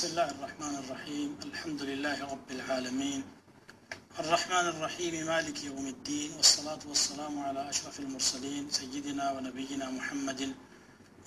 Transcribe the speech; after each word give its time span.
بسم 0.00 0.07
الله 0.07 0.29
الرحمن 0.31 0.75
الرحيم 0.83 1.29
الحمد 1.45 1.81
لله 1.81 2.17
رب 2.25 2.49
العالمين 2.51 3.21
الرحمن 4.19 4.65
الرحيم 4.73 5.13
مالك 5.25 5.57
يوم 5.63 5.87
الدين 5.87 6.29
والصلاة 6.37 6.79
والسلام 6.87 7.33
على 7.39 7.69
أشرف 7.69 7.99
المرسلين 7.99 8.63
سيدنا 8.71 9.25
ونبينا 9.31 9.87
محمد 9.89 10.41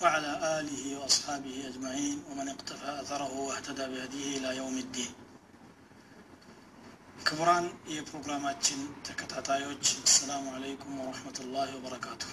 وعلى 0.03 0.31
آله 0.61 0.85
وأصحابه 1.01 1.57
أجمعين 1.71 2.17
ومن 2.31 2.47
اقتفى 2.49 2.91
أثره 3.03 3.33
واهتدى 3.39 3.85
بهديه 3.93 4.29
إلى 4.39 4.51
يوم 4.57 4.77
الدين 4.79 5.13
ክቡራን 7.27 7.67
የፕሮግራማችን 7.93 8.81
ተከታታዮች 9.07 9.85
አሰላሙ 10.07 10.43
አለይኩም 10.57 10.97
ወረህመቱላሂ 11.01 11.69
ወበረካቱሁ 11.77 12.33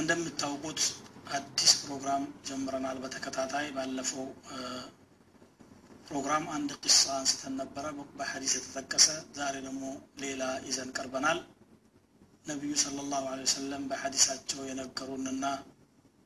እንደምታውቁት 0.00 0.80
አዲስ 1.26 1.72
ፕሮግራም 1.80 2.24
ጀምረናል። 2.46 2.96
በተከታታይ 3.02 3.66
ባለፈው 3.76 4.24
ፕሮግራም 6.08 6.44
አንድ 6.54 6.70
ቂሳ 6.82 7.02
አንስተን 7.18 7.54
ነበረ። 7.60 7.84
በሐዲስ 8.18 8.52
የተጠቀሰ 8.56 9.06
ዛሬ 9.38 9.54
ደግሞ 9.66 9.84
ሌላ 10.22 10.42
ይዘን 10.66 10.90
ቀርበናል። 10.96 11.38
ነቢዩ 12.46 12.72
ስለ 12.82 12.98
ላሁ 13.12 13.24
ወሰለም 13.36 13.84
በሐዲሳቸው 13.90 14.60
የነገሩንና 14.68 15.44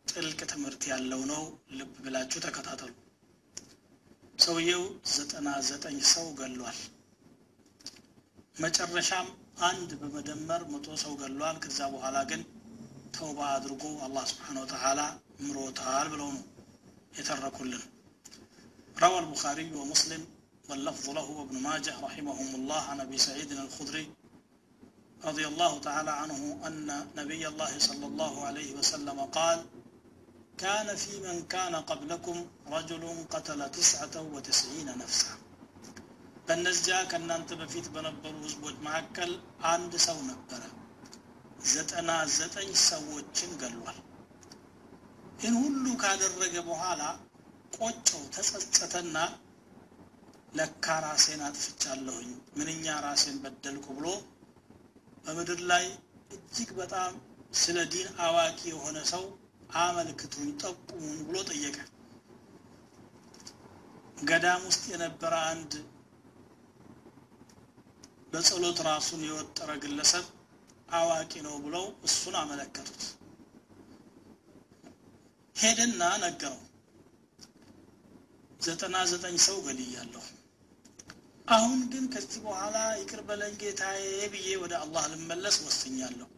ጥልቅ 0.07 0.41
ትምህርት 0.53 0.83
ያለው 0.93 1.23
ነው። 1.33 1.43
ልብ 1.79 1.95
ብላችሁ 2.05 2.41
ተከታተሉ። 2.47 2.93
ሰውየው 4.39 4.85
ዘጠና 5.15 5.49
ዘጠኝ 5.69 5.99
ሰው 6.13 6.27
ገሏል። 6.39 6.79
መጨረሻም 8.63 9.29
አንድ 9.67 9.91
በመደመር 10.01 10.63
መቶ 10.73 10.97
ሰው 11.03 11.13
ገሏል። 11.21 11.57
ከዛ 11.65 11.81
በኋላ 11.95 12.19
ግን 12.31 12.43
ተውባ 13.18 13.40
አድርጎ 13.56 13.84
አላህ 14.06 14.24
ስብሓን 14.32 14.58
ወተላ 14.64 15.02
ምሮታል 15.46 16.08
ብለው 16.14 16.30
ነው 16.36 16.44
የተረኩልን 17.20 17.84
روى 18.98 19.20
البخاري 19.20 19.68
ومسلم 19.74 20.22
واللفظ 20.70 21.06
له 21.10 21.28
وابن 21.30 21.56
ماجه 21.60 21.94
رحمهم 22.02 22.50
الله 22.56 22.82
عن 22.82 23.00
ابي 23.00 23.18
سعيد 23.18 23.52
الخدري 23.58 24.06
رضي 25.22 25.46
الله 25.48 25.80
تعالى 25.80 26.12
عنه 26.12 26.40
ان 26.68 26.88
نبي 27.16 27.48
الله 27.48 27.80
صلى 27.80 28.06
الله 28.06 28.34
عليه 28.46 28.70
وسلم 28.76 29.18
قال 29.38 29.58
كان 30.58 30.96
في 30.96 31.14
من 31.20 31.38
كان 31.46 31.76
قبلكم 31.92 32.38
رجل 32.68 33.04
قتل 33.30 33.72
تسعة 33.72 34.16
وتسعين 34.34 34.90
نفسا 34.98 35.34
በእነዚያ 36.48 36.96
ከእናንተ 37.12 37.50
በፊት 37.60 37.86
በነበሩ 37.94 38.34
ህዝቦች 38.46 38.76
መካከል 38.86 39.30
አንድ 39.74 39.94
ሰው 40.06 40.18
ነበረ 40.32 40.62
ዘጠና 41.67 42.11
ዘጠኝ 42.35 42.71
ሰዎችን 42.85 43.51
ገሏል። 43.61 43.99
ይህን 45.41 45.57
ሁሉ 45.63 45.85
ካደረገ 46.03 46.55
በኋላ 46.69 47.03
ቆጨው 47.77 48.23
ተጸጸተና 48.35 49.17
ለካ 50.55 50.87
ራሴን 51.05 51.41
አጥፍቻለሁኝ 51.47 52.29
ምንኛ 52.59 52.87
ራሴን 53.05 53.37
በደልኩ 53.43 53.87
ብሎ 53.99 54.07
በምድር 55.25 55.61
ላይ 55.71 55.85
እጅግ 56.31 56.71
በጣም 56.79 57.13
ስለ 57.55 57.79
ዲን 57.93 58.09
አዋቂ 58.25 58.59
የሆነ 58.71 58.99
ሰው 59.13 59.25
አመልክቱኝ 59.79 60.49
ጠቁሙኝ 60.63 61.21
ብሎ 61.29 61.39
ጠየቀ። 61.51 61.77
ገዳም 64.23 64.63
ውስጥ 64.69 64.85
የነበረ 64.93 65.35
አንድ 65.51 65.73
በጸሎት 68.33 68.79
ራሱን 68.89 69.23
የወጠረ 69.27 69.71
ግለሰብ 69.85 70.25
አዋቂ 70.89 71.33
ነው 71.45 71.55
ብለው 71.65 71.87
እሱን 72.05 72.35
አመለከቱት። 72.41 73.03
ሄደና 75.57 76.03
ነገረው። 76.23 76.61
ዘጠና 78.61 78.97
ዘጠኝ 79.11 79.37
ሰው 79.47 79.57
ገድያለሁ። 79.67 80.25
አሁን 81.49 81.81
ግን 81.93 82.05
ከዚህ 82.15 82.41
በኋላ 82.47 82.77
ይቅር 82.99 83.21
በለኝ 83.29 83.55
ጌታዬ 83.61 84.03
ብዬ 84.33 84.49
ወደ 84.63 84.75
አላህ 84.81 85.05
ልመለስ 85.13 85.57
ወስኛለሁ። 85.65 86.29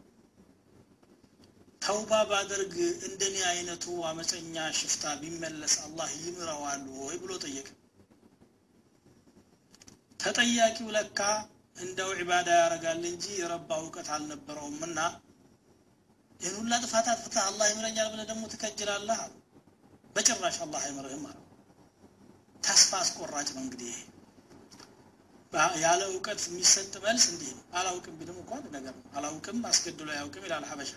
ተውባ 1.81 2.11
ባደርግ 2.29 2.73
እንደኔ 3.07 3.37
አይነቱ 3.49 3.85
አመፀኛ 4.09 4.55
ሽፍታ 4.79 5.13
ቢመለስ 5.21 5.75
አላህ 5.85 6.09
ይምረዋል 6.19 6.83
ወይ 6.99 7.15
ብሎ 7.23 7.31
ጠየቀ። 7.43 7.69
ተጠያቂው 10.19 10.89
ለካ 10.95 11.19
እንደው 11.75 12.09
ዒባዳ 12.19 12.49
ያደርጋል 12.57 13.03
እንጂ 13.09 13.25
የረባ 13.37 13.69
እውቀት 13.81 14.07
አልነበረውምና 14.15 14.99
ይህን 16.41 16.55
ሁላ 16.59 16.73
ጥፋት 16.83 17.07
አጥፍተህ 17.11 17.43
አላህ 17.47 17.65
ይምረኛል 17.71 18.07
ብለህ 18.13 18.27
ደግሞ 18.31 18.43
ትከጅላለህ 18.53 19.17
አሉ። 19.23 19.33
በጭራሽ 20.15 20.57
አላህ 20.65 20.81
አይምርህም 20.87 21.23
አሉ። 21.29 21.37
ተስፋ 22.63 22.91
አስቆራጭ 23.01 23.47
ነው 23.55 23.63
እንግዲህ 23.65 23.93
ያለ 25.81 26.01
እውቀት 26.09 26.41
የሚሰጥ 26.47 26.93
መልስ 27.05 27.25
እንዲህ 27.31 27.49
ነው። 27.55 27.63
አላውቅም 27.77 28.13
ቢልም 28.19 28.37
እንኳ 28.41 28.51
ነገር 28.67 28.93
ነው። 28.97 29.07
አላውቅም 29.17 29.57
አስገድሎ 29.69 30.07
አያውቅም 30.13 30.45
ይላል 30.47 30.65
ሀበሻ 30.69 30.91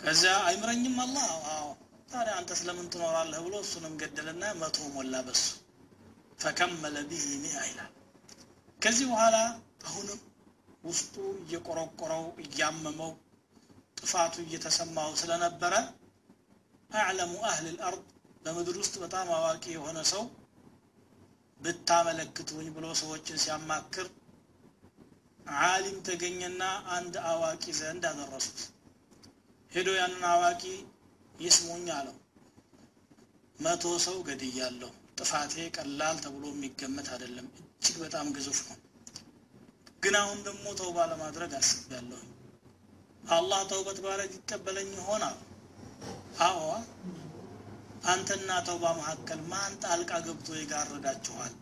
ከዚያ 0.00 0.32
አይምረኝም 0.48 0.96
አላህ? 1.04 1.24
አዎ። 1.52 1.68
ታዲያ 2.10 2.34
አንተ 2.38 2.50
ስለምን 2.58 2.86
ትኖራለህ 2.92 3.40
ብሎ 3.46 3.54
እሱንም 3.64 3.94
ገደለና 4.00 4.44
መቶ 4.60 4.78
ሞላ 4.94 5.14
በሱ። 5.26 5.44
ፈከመለ 6.40 6.96
ቢህ 7.08 7.24
ሚአ 7.42 7.60
ይላል 7.68 7.92
ከዚህ 8.82 9.06
በኋላ 9.10 9.36
አሁንም 9.86 10.18
ውስጡ 10.84 11.14
እየቆረቆረው 11.40 12.24
እያመመው 12.42 13.10
ጥፋቱ 13.98 14.34
እየተሰማው 14.44 15.10
ስለነበረ 15.20 15.74
አዕለሙ 16.90 17.32
አህል 17.48 17.66
ልአርድ 17.70 18.04
በምድር 18.44 18.76
ውስጥ 18.82 18.94
በጣም 19.02 19.28
አዋቂ 19.36 19.64
የሆነ 19.72 19.98
ሰው 20.12 20.22
ብታመለክቱኝ 21.60 22.68
ብሎ 22.76 22.86
ሰዎችን 23.00 23.40
ሲያማክር 23.44 24.08
ዓሊም 25.62 25.98
ተገኘና 26.06 26.62
አንድ 26.96 27.14
አዋቂ 27.30 27.64
ዘንድ 27.78 28.04
አደረሱት። 28.08 28.58
ሄዶ 29.72 29.88
ያንን 29.98 30.24
አዋቂ 30.32 30.62
ይስሙኝ 31.38 31.86
አለው። 31.96 32.16
መቶ 33.58 33.84
ሰው 34.04 34.16
ገድያለሁ። 34.28 34.90
ጥፋቴ 35.18 35.54
ቀላል 35.76 36.16
ተብሎ 36.24 36.44
የሚገመት 36.52 37.08
አይደለም 37.14 37.46
እጅግ 37.82 37.96
በጣም 38.02 38.26
ግዙፍ 38.36 38.58
ነው። 38.68 38.78
ግን 40.02 40.14
አሁን 40.16 40.38
ደግሞ 40.44 40.64
ተውባ 40.78 41.06
ለማድረግ 41.10 41.52
አስቤያለሁ። 41.58 42.20
አላህ 43.30 43.60
ተውበት 43.70 43.98
ባረግ 44.04 44.32
ይቀበለኝ 44.36 44.90
ይሆናል? 44.96 45.36
አዎ። 46.40 46.60
አንተና 48.04 48.50
ተውባ 48.66 48.84
መካከል 48.98 49.40
ማን 49.50 49.72
ጣልቃ 49.82 50.12
ገብቶ 50.26 50.48
ይጋርዳችኋል? 50.58 51.54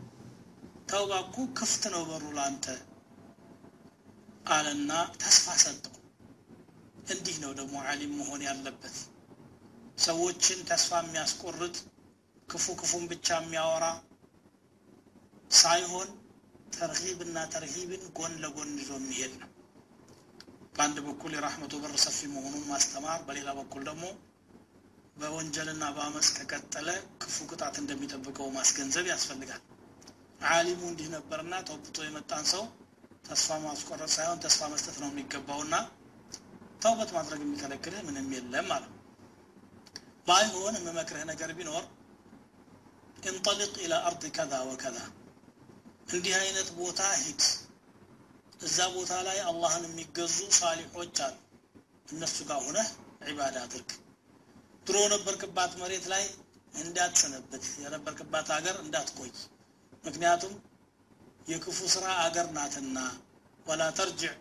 ተውባ 0.90 1.12
እኮ 1.24 1.36
ክፍት 1.58 1.82
ነው 1.94 2.02
በሩ 2.08 2.24
ለአንተ 2.36 2.66
አለና 4.46 4.90
ተስፋ 5.22 5.46
ሰጠው። 5.62 5.94
እንዲህ 7.10 7.36
ነው 7.42 7.52
ደግሞ 7.58 7.76
አሊም 7.88 8.12
መሆን 8.20 8.42
ያለበት። 8.48 8.96
ሰዎችን 9.98 10.58
ተስፋ 10.68 11.00
የሚያስቆርጥ 11.02 11.76
ክፉ 12.48 12.66
ክፉን 12.80 13.04
ብቻ 13.10 13.28
የሚያወራ 13.38 13.84
ሳይሆን 15.50 16.08
ተርሂብና 16.72 17.38
ተርሂብን 17.52 18.02
ጎን 18.16 18.32
ለጎን 18.42 18.70
ይዞ 18.80 18.90
የሚሄድ 18.98 19.34
ነው። 19.42 19.50
በአንድ 20.74 20.96
በኩል 21.06 21.32
የራህመቱ 21.34 21.74
በር 21.82 21.94
ሰፊ 22.02 22.18
መሆኑን 22.32 22.64
ማስተማር 22.70 23.20
በሌላ 23.28 23.50
በኩል 23.58 23.82
ደግሞ 23.88 24.04
በወንጀልና 25.16 25.84
በአመፅ 25.96 26.28
ከቀጠለ 26.38 26.88
ክፉ 27.22 27.36
ቅጣት 27.50 27.76
እንደሚጠብቀው 27.82 28.48
ማስገንዘብ 28.56 29.06
ያስፈልጋል። 29.12 29.62
አሊሙ 30.40 30.80
እንዲህ 30.90 31.08
ነበርና 31.14 31.54
ተውብቶ 31.68 31.98
የመጣን 32.06 32.44
ሰው 32.52 32.64
ተስፋ 33.24 33.56
ማስቆረጥ 33.62 34.10
ሳይሆን 34.16 34.42
ተስፋ 34.44 34.68
መስጠት 34.72 34.96
ነው 35.02 35.08
የሚገባውና 35.10 35.74
ተውበት 36.82 37.10
ማድረግ 37.16 37.40
የሚከለክልህ 37.44 38.02
ምንም 38.08 38.28
የለም 38.36 38.66
ማለት 38.72 38.92
ባይሆን 40.26 40.74
የምመክርህ 40.78 41.24
ነገር 41.30 41.50
ቢኖር 41.58 41.84
እንጠልቅ 43.22 43.72
ኢላ 43.84 43.94
አርድ 44.08 44.24
ከዛ 44.36 44.52
ወከዛ 44.68 44.98
እንዲህ 46.08 46.34
አይነት 46.40 46.68
ቦታ 46.76 47.00
ሂድ። 47.20 47.42
እዛ 48.60 48.78
ቦታ 48.94 49.12
ላይ 49.26 49.38
አላህን 49.48 49.84
የሚገዙ 49.88 50.36
ሳሊሖች 50.58 51.18
አሉ። 51.26 51.36
እነሱ 52.08 52.36
ጋር 52.48 52.60
ሁነህ 52.66 52.88
ዒባዳ 53.28 53.56
አድርግ። 53.64 53.90
ድሮ 54.86 54.96
ነበርክባት 55.14 55.72
መሬት 55.80 56.04
ላይ 56.12 56.24
እንዳትሰነበት 56.74 57.64
የነበርክባት 57.82 58.48
ሀገር 58.56 58.76
እንዳትቆይ። 58.82 59.30
ምክንያቱም 60.04 60.54
የክፉ 61.48 61.78
ስራ 61.94 62.06
አገር 62.24 62.48
ናትና። 62.56 62.98
ወላ 63.66 63.82
ተርጅዕ 63.98 64.34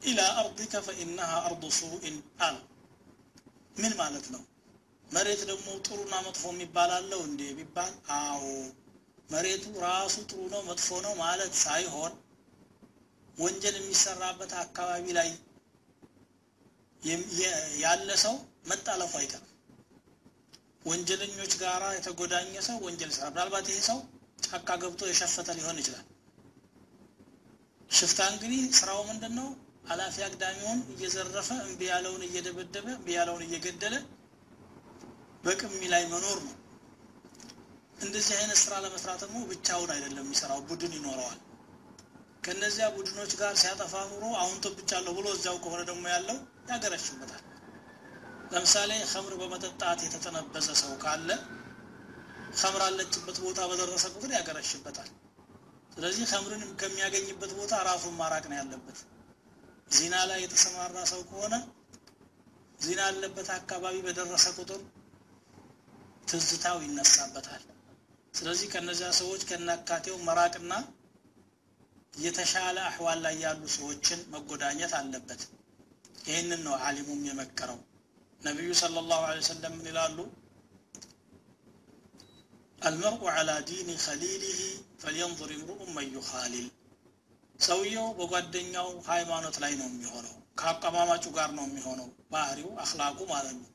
ኢላ 0.00 0.20
አርድከ 0.40 0.74
ፈኢነሃ 0.86 1.32
አርዱ 1.46 1.64
ሱኢን 1.78 2.16
አለ 2.44 2.56
ምን 3.76 3.92
ማለት 4.00 4.26
ነው? 4.34 4.42
መሬት 5.06 5.40
ደግሞ 5.50 5.68
ጥሩና 5.86 6.14
መጥፎ 6.26 6.42
የሚባል 6.52 6.90
አለው 6.96 7.20
እንዴ 7.28 7.40
ቢባል? 7.58 7.92
አዎ 8.16 8.42
መሬቱ 9.30 9.64
ራሱ 9.84 10.14
ጥሩ 10.30 10.40
ነው 10.52 10.62
መጥፎ 10.68 10.88
ነው 11.04 11.12
ማለት 11.20 11.52
ሳይሆን 11.62 12.12
ወንጀል 13.36 13.76
የሚሰራበት 13.78 14.52
አካባቢ 14.62 15.04
ላይ 15.18 15.28
ያለ 17.82 18.10
ሰው 18.24 18.34
መጣለፉ 18.70 19.12
አይቀርም። 19.20 19.46
ወንጀለኞች 20.84 21.52
ጋር 21.62 21.82
የተጎዳኘ 21.96 22.52
ሰው 22.68 22.76
ወንጀል 22.86 23.10
ይሰራል። 23.12 23.32
ምናልባት 23.34 23.66
ይሄ 23.70 23.78
ሰው 23.88 23.98
ጫካ 24.44 24.68
ገብቶ 24.82 25.08
የሸፈተ 25.08 25.48
ሊሆን 25.58 25.78
ይችላል። 25.80 26.06
ሽፍታ 27.90 28.20
እንግዲህ 28.32 28.60
ስራው 28.78 29.00
ምንድን 29.08 29.34
ነው 29.38 29.48
አላፊ 29.90 30.16
አግዳሚውን 30.26 30.80
እየዘረፈ 30.92 31.48
እምቢ 31.64 31.80
ያለውን 31.92 32.22
እየደበደበ 32.26 32.86
እምቢ 32.96 33.08
ያለውን 33.18 33.44
እየገደለ 33.46 33.94
በቅሚ 35.44 35.80
ላይ 35.92 36.02
መኖር 36.12 36.38
ነው 36.46 36.54
እንደዚህ 38.00 38.34
አይነት 38.36 38.58
ስራ 38.60 38.74
ለመስራት 38.84 39.18
ደግሞ 39.22 39.38
ብቻውን 39.48 39.90
አይደለም 39.94 40.22
የሚሰራው 40.22 40.60
ቡድን 40.68 40.92
ይኖረዋል። 40.96 41.38
ከነዚያ 42.44 42.86
ቡድኖች 42.94 43.32
ጋር 43.40 43.54
ሲያጠፋ 43.62 43.94
ኑሮ 44.10 44.24
አሁን 44.42 44.58
ተብቻለሁ 44.64 45.12
ብሎ 45.18 45.26
እዚያው 45.36 45.56
ከሆነ 45.64 45.80
ደግሞ 45.90 46.04
ያለው 46.12 46.36
ያገረሽበታል። 46.70 47.42
ለምሳሌ 48.52 48.92
ከምር 49.10 49.34
በመጠጣት 49.40 49.98
የተጠነበዘ 50.04 50.68
ሰው 50.80 50.92
ካለ 51.02 51.28
ከምር 52.60 52.82
አለችበት 52.86 53.36
ቦታ 53.44 53.60
በደረሰ 53.70 54.04
ቁጥር 54.14 54.30
ያገረሽበታል። 54.36 55.10
ስለዚህ 55.94 56.24
ከምርን 56.32 56.62
ከሚያገኝበት 56.80 57.52
ቦታ 57.58 57.74
ራሱን 57.88 58.14
ማራቅ 58.18 58.44
ነው 58.50 58.58
ያለበት። 58.60 58.98
ዚና 59.90 60.16
ላይ 60.30 60.40
የተሰማራ 60.44 60.96
ሰው 61.12 61.20
ከሆነ 61.30 61.54
ዚና 62.80 63.00
ያለበት 63.08 63.48
አካባቢ 63.56 63.96
በደረሰ 64.06 64.46
ቁጥር 64.58 64.80
ትዝታው 66.28 66.78
ይነሳበታል 66.84 67.62
ስለዚህ 68.33 68.67
ከነዚያ 68.73 69.09
ሰዎች 69.21 69.41
ከናካቴው 69.49 70.15
መራቅና 70.27 70.73
የተሻለ 72.17 72.77
አህዋል 72.89 73.19
ላይ 73.25 73.35
ያሉ 73.45 73.61
ሰዎችን 73.77 74.19
መጎዳኘት 74.33 74.93
አለበት 74.99 75.41
ይህንን 76.27 76.61
ነው 76.67 76.75
አሊሙም 76.87 77.21
የመከረው 77.29 77.79
ነቢዩ 78.41 78.69
صلى 78.83 78.99
الله 78.99 79.21
عليه 79.29 79.41
وسلم 79.45 79.73
ምን 79.77 79.87
ይላሉ 79.91 80.17
المرء 82.81 83.21
على 83.27 83.55
دين 83.63 83.89
خليله 83.97 84.59
فلينظر 85.01 85.49
امرؤ 85.51 85.79
من 85.97 86.07
يخالل 86.15 86.67
ሰውየው 87.59 88.07
በጓደኛው 88.17 88.87
ሃይማኖት 89.09 89.55
ላይ 89.63 89.73
ነው 89.79 89.87
የሚሆነው 89.89 90.33
ከአቀማማጩ 90.59 91.25
ጋር 91.37 91.49
ነው 91.57 91.65
የሚሆነው 91.67 92.07
ባህሪው 92.33 92.69
አክላቁ 92.83 93.17
ማለት 93.33 93.55
ነው 93.61 93.69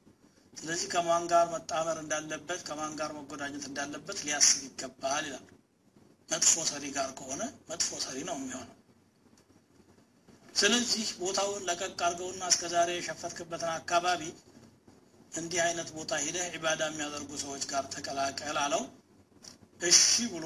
ስለዚህ 0.58 0.88
ከማን 0.92 1.24
ጋር 1.32 1.46
መጣመር 1.54 1.98
እንዳለበት 2.02 2.62
ከማን 2.68 2.94
ጋር 3.00 3.12
መጎዳኘት 3.18 3.64
እንዳለበት 3.70 4.18
ሊያስብ 4.26 4.60
ይገባል 4.66 5.24
ይላል። 5.28 5.46
መጥፎ 6.30 6.54
ሰሪ 6.70 6.86
ጋር 6.96 7.10
ከሆነ 7.18 7.42
መጥፎ 7.70 7.90
ሰሪ 8.04 8.18
ነው 8.30 8.36
የሚሆነው። 8.40 8.76
ስለዚህ 10.56 11.08
ቦታውን 11.20 11.66
ለቀቅ 11.68 11.98
አድርገውና 12.02 12.44
እስከዛሬ 12.52 12.90
የሸፈትክበትን 12.96 13.72
አካባቢ 13.74 14.22
እንዲህ 15.34 15.60
አይነት 15.64 15.90
ቦታ 15.96 16.14
ሂደህ 16.26 16.46
ዒባዳ 16.54 16.82
የሚያደርጉ 16.90 17.32
ሰዎች 17.42 17.64
ጋር 17.72 17.84
ተቀላቀል 17.96 18.58
አለው። 18.62 18.84
እሺ 19.82 20.02
ብሎ 20.34 20.46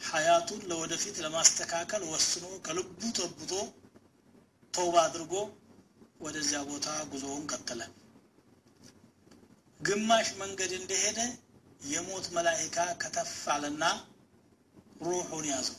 ሀያቱን 0.00 0.60
ለወደፊት 0.70 1.16
ለማስተካከል 1.24 2.02
ወስኖ 2.10 2.44
ከልቡ 2.66 2.88
ጠብቶ 3.18 3.52
ተውባ 4.74 4.96
አድርጎ 5.06 5.34
ወደዚያ 6.20 6.60
ቦታ 6.68 6.88
ጉዞውን 7.10 7.44
ቀጠለ 7.52 7.80
ግማሽ 9.80 10.28
መንገድ 10.40 10.72
እንደሄደ 10.78 11.18
የሞት 11.84 12.26
መላይካ 12.36 12.76
ከተፍ 13.02 13.32
አለና 13.54 13.84
ሩሑን 15.02 15.44
ያዘው 15.50 15.76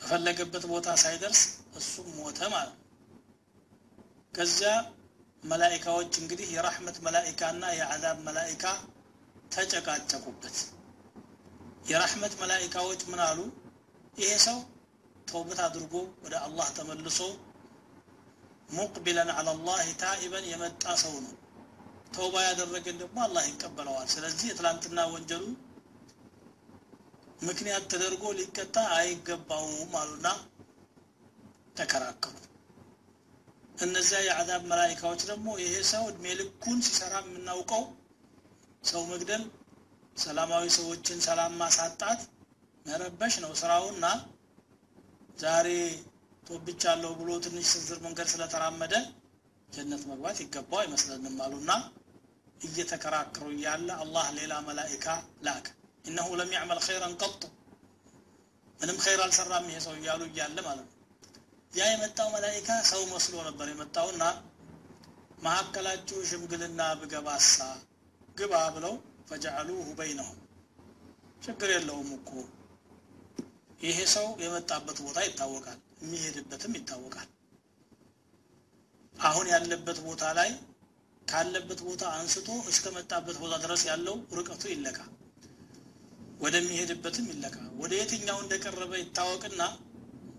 በፈለገበት 0.00 0.64
ቦታ 0.72 0.88
ሳይደርስ 1.02 1.40
እሱም 1.76 2.08
ሞተ 2.16 2.38
ማለት 2.52 2.74
ነው። 2.74 2.80
ከዚያ 4.34 4.72
መላይካዎች 5.44 6.12
እንግዲህ 6.20 6.48
የራህመት 6.54 6.96
መላይካና 7.06 7.64
የአዛብ 7.76 8.18
መላይካ 8.28 8.64
ተጨቃጨቁበት። 9.52 10.56
የራህመት 11.90 12.34
መላይካዎች 12.42 13.00
ምን 13.10 13.20
አሉ? 13.26 13.38
ይሄ 14.18 14.32
ሰው 14.46 14.58
ተውበት 15.28 15.60
አድርጎ 15.66 15.94
ወደ 16.24 16.34
አላህ 16.46 16.68
ተመልሶ 16.76 17.18
ሙቅቢለን 18.70 19.30
አላላህ 19.34 19.80
ታኢበን 20.02 20.46
የመጣ 20.50 20.84
ሰው 21.02 21.14
ነው 21.24 21.32
ተውባ 22.14 22.34
ያደረገን 22.44 22.96
ደግሞ 23.02 23.18
አላህ 23.24 23.44
ይቀበለዋል። 23.48 24.08
ስለዚህ 24.12 24.46
የትላንትና 24.48 25.00
ወንጀሉ 25.12 25.44
ምክንያት 27.42 27.84
ተደርጎ 27.92 28.24
ሊቀጣ 28.38 28.76
አይገባውም 28.96 29.94
አሉና 30.00 30.28
ተከራከሩ። 31.76 32.34
እነዚያ 33.78 34.18
የአዛብ 34.24 34.62
መላይካዎች 34.70 35.22
ደግሞ 35.30 35.46
ይሄ 35.62 35.74
ሰው 35.90 36.04
እድሜ 36.10 36.34
ልኩን 36.40 36.78
ሲሰራ 36.86 37.14
የምናውቀው 37.24 37.82
ሰው 38.84 39.02
መግደል 39.10 39.42
ሰላማዊ 40.16 40.64
ሰዎችን 40.76 41.18
ሰላም 41.26 41.52
ማሳጣት 41.60 42.20
መረበሽ 42.86 43.34
ነው 43.44 43.52
ስራውና 43.60 44.06
ዛሬ 45.38 45.68
ቶብቻለሁ 46.46 47.10
ብሎ 47.20 47.30
ትንሽ 47.44 47.66
ስንዝር 47.72 47.98
መንገድ 48.06 48.28
ስለተራመደ 48.32 48.94
ጀነት 49.68 50.02
መግባት 50.10 50.38
ይገባው 50.42 50.80
አይመስለንም 50.82 51.36
አሉና 51.44 51.70
እየተከራከሩ 52.64 53.46
እያለ 53.54 53.88
አላህ 54.02 54.26
ሌላ 54.38 54.52
መላኢካ 54.66 55.06
ላክ 55.46 55.66
እነሁ 56.04 56.28
ለም 56.38 56.50
ያዕመል 56.56 56.80
ኸይረን 56.86 57.14
ቀጡ። 57.22 57.42
ምንም 58.80 58.98
ኸይር 59.04 59.20
አልሰራም 59.24 59.66
ይሄ 59.70 59.78
ሰው 59.84 59.94
እያሉ 59.98 60.20
እያለ 60.30 60.56
ማለት 60.66 60.86
ነው። 60.86 60.92
ያ 61.72 61.84
የመጣው 61.90 62.28
መላኢካ 62.34 62.70
ሰው 62.90 63.02
መስሎ 63.12 63.34
ነበር 63.46 63.66
የመጣውና 63.70 64.24
መካከላችሁ 65.44 66.18
ሽምግልና 66.28 66.82
ብገባሳ 67.00 67.56
ግባ 68.36 68.54
ብለው 68.74 68.94
ፈጀዐሉሁ 69.28 69.86
በይነሁም። 69.98 70.38
ችግር 71.42 71.70
የለውም 71.74 72.10
እኮ 72.18 72.30
ይሄ 73.80 73.98
ሰው 74.14 74.26
የመጣበት 74.42 74.98
ቦታ 75.06 75.18
ይታወቃል 75.26 75.78
የሚሄድበትም 76.02 76.76
ይታወቃል። 76.78 77.28
አሁን 79.16 79.46
ያለበት 79.52 79.98
ቦታ 80.06 80.24
ላይ 80.38 80.50
ካለበት 81.28 81.80
ቦታ 81.86 82.04
አንስቶ 82.16 82.48
እስከ 82.70 82.86
መጣበት 82.96 83.36
ቦታ 83.42 83.54
ድረስ 83.64 83.82
ያለው 83.90 84.16
ርቀቱ 84.38 84.62
ይለካ 84.72 84.98
ወደሚሄድበትም 86.40 87.26
ይለካ። 87.32 87.56
ወደ 87.80 87.92
የትኛው 87.98 88.38
እንደቀረበ 88.42 88.92
ይታወቅና 89.00 89.62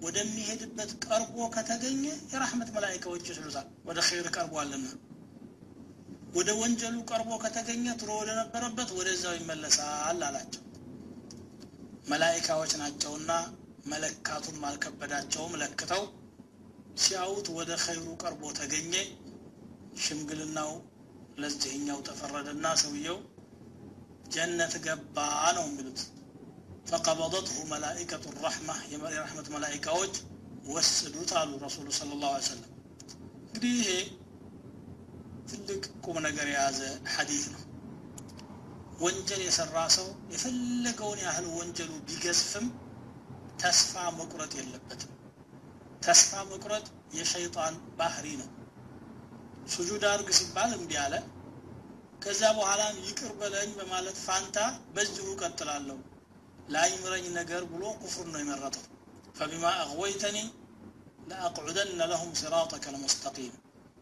ወደሚሄድበት 0.06 0.92
ቀርቦ 1.06 1.36
ከተገኘ 1.54 2.04
የራህመት 2.32 2.70
መላይካዎች 2.76 3.26
ይስሉታል 3.32 3.68
ወደ 3.88 4.00
ኸይር 4.08 4.28
ቀርቧልና 4.36 4.88
ወደ 6.36 6.50
ወንጀሉ 6.62 6.96
ቀርቦ 7.10 7.32
ከተገኘ 7.44 7.86
ትሮ 8.00 8.12
ወደ 8.22 8.32
ነበረበት 8.40 8.90
ወደዛው 8.98 9.36
ይመለሳል 9.38 9.94
አላቸው። 10.28 10.62
መላይካዎች 12.08 12.72
ናቸውና 12.82 13.32
መለካቱን 13.86 14.58
አልከበዳቸውም። 14.70 15.54
ለክተው 15.62 16.04
ሲያዩት 17.04 17.48
ወደ 17.58 17.72
ኸይሩ 17.84 18.06
ቀርቦ 18.22 18.44
ተገኘ 18.60 18.94
ሽምግልናው 19.96 20.72
ለዚህኛው 21.38 22.00
ተፈረደና 22.08 22.66
ሰውየው 22.82 23.18
ጀነት 24.30 24.74
ገባ 24.86 25.18
ነው 25.58 25.66
የሚሉት። 25.68 26.00
ፈቀበضته 26.90 27.58
መላኢከቱ 27.70 28.26
ረሕማ 28.38 28.70
የረሕመት 28.92 29.48
መላይካዎች 29.54 30.16
ወስዱት 30.68 31.32
አሉ 31.40 31.52
ረሱሉ 31.64 31.88
ስለ 31.98 32.12
ላሁ 32.22 32.36
ሰለም 32.48 32.72
እንግዲህ 33.46 33.74
ይሄ 33.80 33.90
ትልቅ 35.50 35.84
ቁም 36.06 36.18
ነገር 36.26 36.48
የያዘ 36.52 36.80
ሐዲት 37.14 37.46
ነው። 37.54 37.62
ወንጀል 39.00 39.42
የሰራ 39.46 39.78
ሰው 39.96 40.08
የፈለገውን 40.34 41.20
ያህል 41.26 41.48
ወንጀሉ 41.58 41.92
ቢገዝፍም 42.08 42.68
ተስፋ 43.60 44.04
መቁረጥ 44.18 44.52
የለበትም። 44.60 45.12
ተስፋ 46.02 46.44
መቁረጥ 46.52 46.86
የሸይጣን 47.14 47.76
ባህሪ 47.98 48.28
ነው። 48.42 48.50
ሱጁድ 49.68 50.04
አድርግ 50.10 50.30
ሲባል 50.38 50.72
እምቢ 50.76 50.92
አለ። 51.04 51.14
ከዛ 52.22 52.42
በኋላም 52.58 52.96
ይቅር 53.06 53.32
በለኝ 53.40 53.72
በማለት 53.80 54.18
ፋንታ 54.26 54.58
በዚሁ 54.94 55.28
ቀጥላለሁ 55.42 55.98
ላይምረኝ 56.70 57.26
ነገር 57.38 57.64
ብሎ 57.72 57.84
ኩፍር 58.02 58.28
ነው 58.34 58.40
የመረጠው። 58.42 58.84
فبما 59.36 59.66
أغويتني 59.82 60.38
لأقعدن 61.30 62.02
لهم 62.12 62.32
صراطك 62.40 62.86
المستقيم 62.94 63.54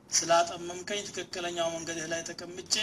ስላጠመምከኝ 0.09 0.99
ትክክለኛው 1.07 1.67
መንገድህ 1.75 2.07
ላይ 2.11 2.21
ተቀምጬ 2.29 2.73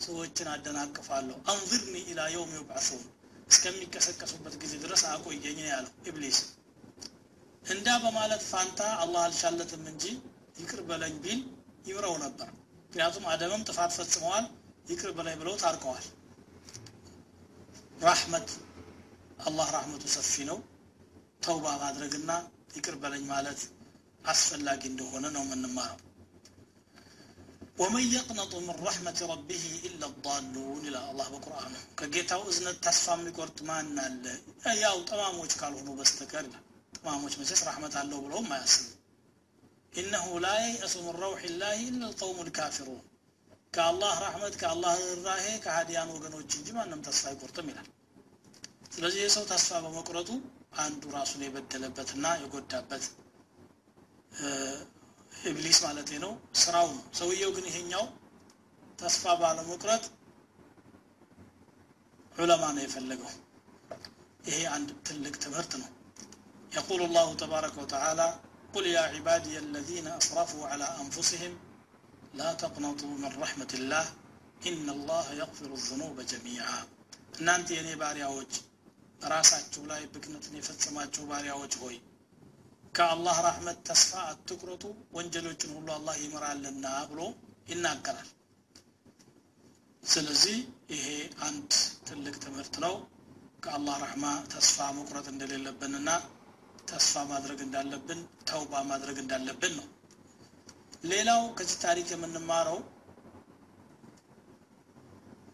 ሰዎችን 0.00 0.48
አደናቅፋለሁ። 0.52 1.36
أنظرني 1.52 1.94
إلى 2.06 2.20
يوم 2.34 2.52
يبعثون 2.58 3.02
እስከሚቀሰቀሱበት 3.50 4.54
ጊዜ 4.62 4.74
ድረስ 4.84 5.02
አቆየኝ 5.10 5.58
ነው 5.58 5.70
ያለው 5.72 5.92
ኢብሊስ። 6.10 6.38
እንዳ 7.64 7.88
በማለት 8.04 8.42
ፋንታ 8.50 8.80
አላህ 9.02 9.20
አልሻለትም 9.26 9.82
እንጂ 9.92 10.04
ይቅር 10.60 10.80
በለኝ 10.88 11.16
ቢል 11.24 11.40
ይምረው 11.90 12.14
ነበር። 12.24 12.48
ምክንያቱም 12.82 13.24
አደምም 13.32 13.62
ጥፋት 13.68 13.92
ፈጽመዋል 13.98 14.46
ይቅር 14.88 15.10
በላይ 15.16 15.34
ብለው 15.40 15.54
ታርቀዋል 15.62 16.06
ራህመት 18.00 18.48
አላህ 19.46 19.66
ራህመቱ 19.74 20.04
ሰፊ 20.14 20.44
ነው። 20.48 20.58
ተውባ 21.42 21.66
ማድረግና 21.82 22.30
ይቅር 22.76 22.94
በለኝ 23.02 23.24
ማለት 23.30 23.60
አስፈላጊ 24.24 24.82
እንደሆነ 24.90 25.26
ነው 25.36 25.42
የምንማረው። 25.44 25.98
ወመን 27.78 28.04
የቅነጡ 28.12 28.52
ምን 28.60 28.76
ረሕመት 28.84 29.18
ረቢህ 29.30 29.62
ኢላ 29.88 30.02
ዳሉን 30.24 30.82
ይላል 30.86 31.04
አላህ 31.10 31.26
በቁርአኑ። 31.34 31.74
ከጌታው 31.98 32.42
እዝነት 32.50 32.78
ተስፋ 32.86 33.14
የሚቆርጥ 33.16 33.58
ማን 33.68 33.96
አለ? 34.04 34.24
ያው 34.82 34.96
ጠማሞች 35.08 35.52
ካልሆኑ 35.60 35.88
በስተቀር 35.98 36.44
ይላል። 36.48 36.64
ጠማሞች 36.96 37.36
መቼስ 37.40 37.62
ረሕመት 37.68 37.94
አለው 38.00 38.20
ብለውም 38.24 38.50
አያስቡ 38.54 38.84
ኢነሁ 39.93 40.25
ላ 40.43 40.49
የይአሱ 40.61 40.95
ምን 41.05 41.15
ረውሕ 41.23 41.41
ላህ 41.61 41.75
ኢላ 41.81 42.01
ልቀውሙ 42.03 42.39
ልካፊሩን 42.47 43.01
ከአላህ 43.73 44.13
ረሕመት 44.23 44.53
ከአላህ 44.61 44.95
ራሄ 45.27 45.45
ከሀዲያን 45.63 46.11
ወገኖች 46.15 46.51
እንጂ 46.59 46.67
ማንም 46.77 46.99
ተስፋ 47.07 47.23
አይቆርጥም 47.31 47.69
ይላል 47.71 47.87
ስለዚህ 48.95 49.21
የሰው 49.23 49.45
ተስፋ 49.51 49.79
በመቁረጡ 49.85 50.29
አንዱ 50.83 51.03
ራሱን 51.17 51.41
የበደለበትና 51.45 52.25
የጎዳበት 52.41 53.05
ኢብሊስ 55.31 55.79
ማለት 55.87 56.09
ነው 56.25 56.31
ስራው 56.61 56.87
ነው 56.93 57.03
ሰውየው 57.19 57.51
ግን 57.57 57.67
ይሄኛው 57.71 58.05
ተስፋ 58.99 59.33
ባለመቁረጥ 59.41 60.03
ዑለማ 62.35 62.63
ነው 62.77 62.83
የፈለገው 62.85 63.31
ይሄ 64.45 64.57
አንድ 64.75 64.89
ትልቅ 65.07 65.35
ትምህርት 65.43 65.73
ነው 65.83 65.91
يقول 66.71 67.01
الله 67.01 67.27
تبارك 67.35 67.77
وتعالى 67.77 68.27
قل 68.73 68.85
يا 68.87 69.03
عبادي 69.13 69.55
الذين 69.59 70.07
أسرفوا 70.11 70.63
على 70.67 70.87
أنفسهم 71.03 71.53
لا 72.33 72.49
تقنطوا 72.55 73.13
من 73.17 73.31
رحمة 73.39 73.71
الله 73.73 74.05
إن 74.61 74.85
الله 74.89 75.25
يغفر 75.33 75.69
الذنوب 75.73 76.17
جميعا 76.23 76.79
እናንተ 77.37 77.67
የኔ 77.75 77.89
ባሪያዎች 78.01 78.51
ራሳችሁ 79.21 79.81
ላይ 79.91 80.01
ብክነትን 80.13 80.53
የፈጸማችሁ 80.57 81.23
ባሪያዎች 81.31 81.73
ሆይ 81.81 81.95
ከአላህ 82.95 83.37
ረሕመት 83.47 83.79
ተስፋ 83.89 84.11
አትቁረጡ 84.31 84.83
ወንጀሎችን 85.17 85.73
ሁሉ 85.77 85.87
አላህ 85.97 86.15
ይምራልና 86.23 86.85
ብሎ 87.09 87.21
ይናገራል 87.71 88.29
ስለዚህ 90.03 90.57
ይሄ 90.93 91.07
አንድ 91.47 91.69
ትልቅ 92.07 92.35
ትምህርት 92.45 92.75
ነው 92.85 92.95
ከአላህ 93.65 93.95
ረሕማ 94.03 94.25
ተስፋ 94.53 94.87
መቁረጥ 94.97 95.25
እንደሌለብንና 95.33 96.09
ተስፋ 96.90 97.22
ማድረግ 97.30 97.58
እንዳለብን 97.64 98.20
ተውባ 98.48 98.82
ማድረግ 98.90 99.16
እንዳለብን 99.22 99.72
ነው። 99.78 99.86
ሌላው 101.04 101.42
ከዚህ 101.58 101.76
ታሪክ 101.84 102.08
የምንማረው 102.12 102.78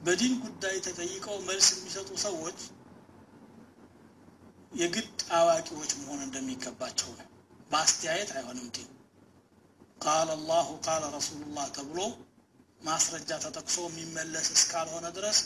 በዲን 0.00 0.34
ጉዳይ 0.42 0.76
ተጠይቀው 0.86 1.36
መልስ 1.48 1.68
የሚሰጡ 1.74 2.10
ሰዎች 2.24 2.58
የግድ 4.72 5.18
አዋቂዎች 5.36 5.90
መሆን 6.00 6.20
እንደሚገባቸው 6.24 7.10
ነው። 7.18 7.28
በአስተያየት 7.70 8.30
አይሆንም 8.36 8.66
ዲን። 8.74 8.90
ቃል 10.00 10.28
አላሁ 10.34 10.68
ቃለ 10.86 11.04
ረሱሉላህ 11.14 11.66
ተብሎ 11.76 12.00
ማስረጃ 12.80 13.30
ተጠቅሶ 13.44 13.76
የሚመለስ 13.86 14.48
እስካልሆነ 14.56 15.06
ድረስ 15.16 15.38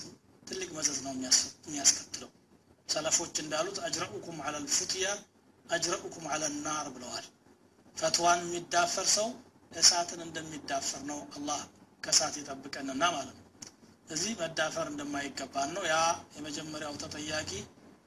ትልቅ 0.46 0.68
መዘዝ 0.76 0.98
ነው 1.04 1.12
የሚያስከትለው 1.14 2.30
ሰለፎች 2.88 3.34
እንዳሉት 3.42 3.76
አጅረኡኩም 3.86 4.38
አለ 4.46 4.54
ልፉትያ 4.64 5.06
አጅረኡኩም 5.70 6.26
አለ 6.32 6.42
ናር 6.58 6.86
ብለዋል። 6.94 7.26
ፈትዋን 7.96 8.40
የሚዳፈር 8.44 9.06
ሰው 9.16 9.28
እሳትን 9.76 10.20
እንደሚዳፈር 10.24 11.02
ነው 11.10 11.20
አላህ 11.36 11.60
ከእሳት 12.02 12.34
ይጠብቀንና 12.40 13.02
ማለት 13.16 13.36
ነው። 13.36 13.46
እዚህ 14.10 14.32
መዳፈር 14.40 14.86
እንደማይገባን 14.90 15.70
ነው። 15.76 15.84
ያ 15.88 15.96
የመጀመሪያው 16.36 16.94
ተጠያቂ 17.02 17.50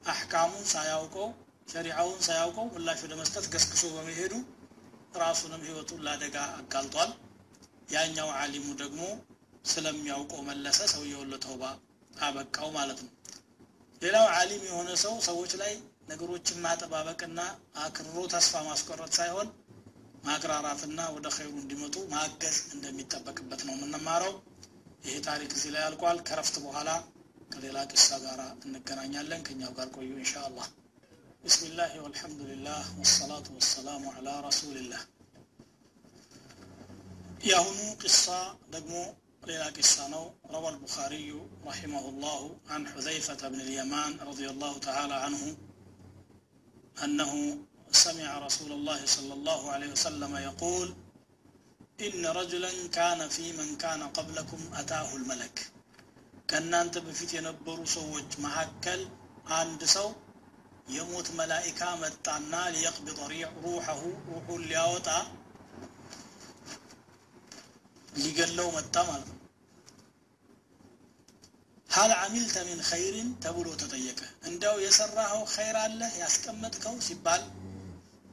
አሕካሙን 0.04 0.64
ሳያውቀው 0.72 1.28
ሸሪዓውን 1.68 2.18
ሳያውቀው 2.26 2.66
ምላሽ 2.74 2.98
ወደ 3.04 3.14
መስጠት 3.20 3.46
ገስግሶ 3.52 3.84
በመሄዱ 3.94 4.32
ራሱንም 5.18 5.62
ህይወቱን 5.66 6.02
ለአደጋ 6.06 6.36
አጋልጧል። 6.58 7.10
ያኛው 7.90 8.28
አሊሙ 8.40 8.66
ደግሞ 8.82 9.00
ስለሚያውቀው 9.64 10.40
መለሰ 10.48 10.78
ሰውየውን 10.92 11.30
ለተውባ 11.32 11.64
አበቃው 12.20 12.68
ማለት 12.76 12.98
ነው። 13.04 13.12
ሌላው 14.02 14.26
አሊም 14.36 14.62
የሆነ 14.68 14.90
ሰው 15.04 15.14
ሰዎች 15.26 15.52
ላይ 15.62 15.72
ነገሮችን 16.11 16.61
ማጠባበቅና 16.65 17.39
አክርሮ 17.85 18.17
ተስፋ 18.33 18.61
ማስቆረጥ 18.69 19.11
ሳይሆን 19.19 19.49
ማግራራትና 20.27 20.99
ወደ 21.15 21.27
ኸይሩ 21.37 21.53
እንዲመጡ 21.63 21.95
ማገዝ 22.13 22.57
እንደሚጠበቅበት 22.75 23.61
ነው 23.67 23.73
የምንማረው 23.77 24.33
ይሄ 25.05 25.15
ታሪክ 25.29 25.51
እዚህ 25.57 25.71
ላይ 25.75 25.83
አልቋል 25.89 26.17
ከረፍት 26.29 26.55
በኋላ 26.65 26.89
ከሌላ 27.53 27.77
ቅሳ 27.93 28.07
ጋር 28.25 28.39
እንገናኛለን 28.67 29.43
ከኛው 29.47 29.73
ጋር 29.79 29.89
ቆዩ 29.97 30.11
እንሻ 30.21 30.35
አላህ 30.49 30.67
بسم 31.43 31.65
الله 31.65 31.93
والحمد 32.03 32.41
لله 32.41 32.83
والصلاة 32.99 33.47
والسلام 33.49 34.03
على 34.09 34.33
رسول 34.41 34.75
الله 34.77 35.01
يهون 37.43 37.79
قصة 37.95 38.39
دقمو 38.73 39.03
ليلة 39.43 39.67
قصة 39.69 40.03
نو 40.07 40.23
روى 40.51 40.69
البخاري 40.69 41.29
رحمه 41.65 42.03
الله 42.09 42.41
عن 42.69 42.81
حذيفة 42.87 43.41
بن 43.47 43.59
اليمان 43.61 44.11
رضي 44.21 44.47
الله 44.49 44.73
تعالى 44.79 45.13
عنه 45.15 45.41
أنه 47.02 47.58
سمع 47.92 48.38
رسول 48.38 48.72
الله 48.72 49.06
صلى 49.06 49.34
الله 49.34 49.70
عليه 49.70 49.92
وسلم 49.92 50.36
يقول 50.36 50.94
إن 52.00 52.26
رجلا 52.26 52.88
كان 52.92 53.28
في 53.28 53.52
من 53.52 53.76
كان 53.76 54.02
قبلكم 54.02 54.58
أتاه 54.74 55.16
الملك. 55.16 55.70
كان 56.48 56.74
أنت 56.74 56.98
بفيت 56.98 57.34
ينبر 57.34 57.84
سوج 57.84 58.24
معكل 58.38 59.08
عند 59.46 59.84
سو 59.84 60.12
يموت 60.88 61.30
ملائكة 61.30 61.96
متعنا 61.96 62.70
ليقبض 62.70 63.18
روحه 63.64 64.02
روح 64.28 64.48
اللي 64.48 64.76
أوتا 64.78 65.26
ليقلو 68.16 68.70
متمر 68.70 69.22
ሀል 71.94 72.12
አሚልተ 72.16 72.56
ሚን 72.66 72.80
ኸይርን 72.88 73.28
ተብሎ 73.42 73.66
ተጠየቀ። 73.82 74.20
እንዲያው 74.48 74.76
የሰራኸው 74.84 75.42
ኸይር 75.52 75.76
አለ? 75.82 76.00
ያስቀመጥከው? 76.22 76.94
ሲባል 77.06 77.42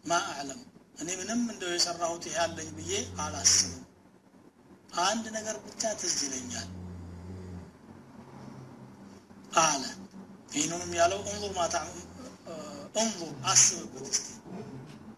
ማ 0.06 0.20
አዕለም 0.32 0.62
እኔ 1.02 1.10
ምንም 1.20 1.42
እንደው 1.52 1.72
የሰራሁት 1.74 2.24
ይሄ 2.28 2.38
አለኝ 2.44 2.70
ብዬ 2.78 2.92
አላስብም። 3.24 3.84
አንድ 5.04 5.26
ነገር 5.38 5.56
ብቻ 5.66 5.92
ትዝ 6.00 6.18
ይለኛል 6.26 6.70
አለ። 9.62 9.84
ይህንንም 10.54 10.92
ያለው 11.00 11.20
እንዙር 11.26 11.54
ማታ 11.58 11.76
እንዙር 12.96 13.32
አስብበት 13.52 14.06
እስቲ። 14.12 14.28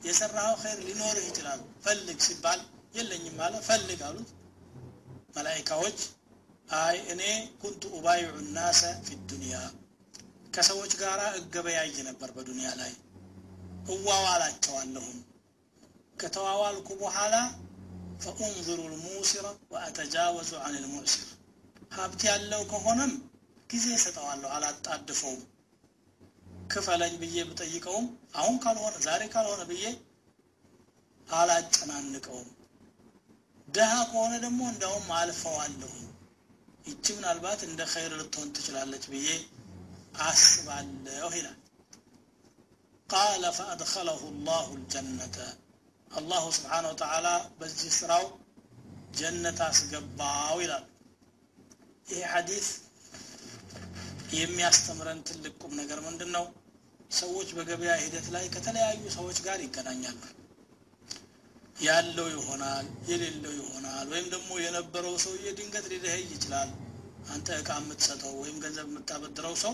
የሰራኸው 0.06 0.58
ኸይር 0.64 0.80
ሊኖርህ 0.88 1.26
ይችላል 1.30 1.62
ፈልግ 1.86 2.20
ሲባል 2.28 2.60
የለኝም 2.96 3.38
አለ 3.46 3.56
ፈልግ 3.68 4.02
አሉት። 4.08 4.30
መላይካዎች 5.36 6.00
አይ 6.68 6.98
እኔ 7.12 7.22
ኩንቱ 7.62 7.82
ኡባይዑ 7.96 8.28
ናሰ 8.56 8.82
ፊ 9.06 9.18
ዱንያ። 9.30 9.56
ከሰዎች 10.54 10.92
ጋር 11.02 11.20
እገበያይ 11.40 11.96
ነበር 12.08 12.30
በዱንያ 12.36 12.70
ላይ። 12.80 12.94
እዋዋላቸዋለሁም። 13.94 15.20
ከተዋዋልኩ 16.18 16.90
በኋላ 17.02 17.36
ፈኡንዝሩ 18.24 18.80
ልሙሲረ 18.92 19.46
ወአተጃወዙ 19.72 20.52
አን 20.66 20.76
ልሙዕሲር 20.84 21.30
ሀብት 21.92 22.22
ያለው 22.30 22.62
ከሆነም 22.72 23.14
ጊዜ 23.70 23.88
ሰጠዋለሁ 24.04 24.50
አላጣድፈውም። 24.56 25.42
ክፈለኝ 26.74 27.14
ብዬ 27.22 27.38
ብጠይቀውም 27.50 28.06
አሁን 28.36 28.56
ካልሆነ 28.64 28.96
ዛሬ 29.08 29.22
ካልሆነ 29.34 29.62
ብዬ 29.72 29.84
አላጨናንቀውም። 31.30 32.50
ደሃ 33.68 33.94
ከሆነ 34.10 34.34
ደግሞ 34.44 34.62
እንዳውም 34.72 35.08
አልፈዋለሁ 35.20 35.92
ይቺ 36.86 37.06
ምናልባት 37.18 37.60
እንደ 37.68 37.82
ኸይር 37.92 38.14
ልትሆን 38.20 38.50
ትችላለች 38.56 39.04
ብዬ 39.12 39.28
አስባለሁ 40.22 41.30
ይላል። 41.38 41.60
ቃለ 43.10 43.44
ፈአድኸለሁ 43.58 44.20
ላሁ 44.48 44.68
ልጀነተ። 44.80 45.38
አላሁ 46.12 46.44
ስብሓን 46.58 46.86
ወተዓላ 46.90 47.28
በዚህ 47.60 47.92
ስራው 48.00 48.26
ጀነት 49.18 49.60
አስገባው 49.68 50.58
ይላል። 50.64 50.86
ይህ 52.08 52.24
ሐዲስ 52.34 52.68
የሚያስተምረን 54.38 55.20
ትልቅ 55.28 55.54
ቁም 55.62 55.74
ነገር 55.82 56.00
ምንድን 56.06 56.32
ነው 56.38 56.46
ሰዎች 57.12 57.50
በገበያ 57.58 57.94
ሂደት 58.04 58.28
ላይ 58.36 58.46
ከተለያዩ 58.54 59.04
ሰዎች 59.18 59.38
ጋር 59.46 59.60
ይገናኛሉ 59.66 60.22
ያለው 61.78 62.28
ይሆናል 62.34 62.86
የሌለው 63.10 63.54
ይሆናል። 63.60 64.06
ወይም 64.14 64.28
ደግሞ 64.34 64.52
የነበረው 64.64 65.16
ሰውዬ 65.24 65.46
ድንገት 65.58 65.86
ሊደኸይ 65.92 66.24
ይችላል። 66.34 66.70
አንተ 67.34 67.48
እቃ 67.60 67.70
የምትሰጠው 67.80 68.34
ወይም 68.42 68.58
ገንዘብ 68.64 68.88
የምታበድረው 68.90 69.54
ሰው 69.64 69.74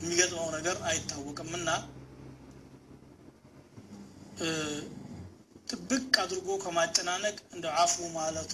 የሚገጥመው 0.00 0.48
ነገር 0.56 0.76
አይታወቅምና 0.88 1.68
ጥብቅ 5.68 6.14
አድርጎ 6.22 6.48
ከማጨናነቅ 6.62 7.36
እንደ 7.54 7.66
አፉ 7.80 7.94
ማለቱ 8.14 8.52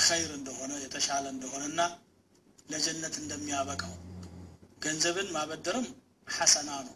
ኸይር 0.00 0.30
እንደሆነ 0.36 0.72
የተሻለ 0.82 1.24
እንደሆነና 1.34 1.80
ለጀነት 2.68 3.14
እንደሚያበቃው 3.22 3.94
ገንዘብን 4.82 5.28
ማበደርም 5.36 5.86
ሐሰና 6.28 6.70
ነው 6.86 6.94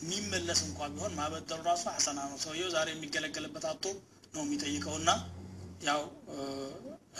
የሚመለስ 0.00 0.60
እንኳ 0.66 0.80
ቢሆን 0.92 1.12
ማበደሩ 1.18 1.60
ራሱ 1.68 1.84
ሐሰና 1.94 2.18
ነው። 2.30 2.38
ሰውየው 2.44 2.70
ዛሬ 2.74 2.88
የሚገለገልበት 2.94 3.64
አቶ 3.70 3.84
ነው 4.34 4.42
የሚጠይቀውና 4.44 5.10
ያው 5.82 6.00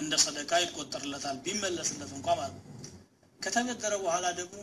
እንደ 0.00 0.14
ሰደቃ 0.25 0.50
ይቆጠርለታል 0.62 1.37
ቢመለስለት 1.44 2.11
እንኳ 2.18 2.28
ማለት 2.40 2.54
ነው። 2.58 2.64
ከተበደረ 3.40 3.92
በኋላ 4.02 4.26
ደግሞ 4.38 4.62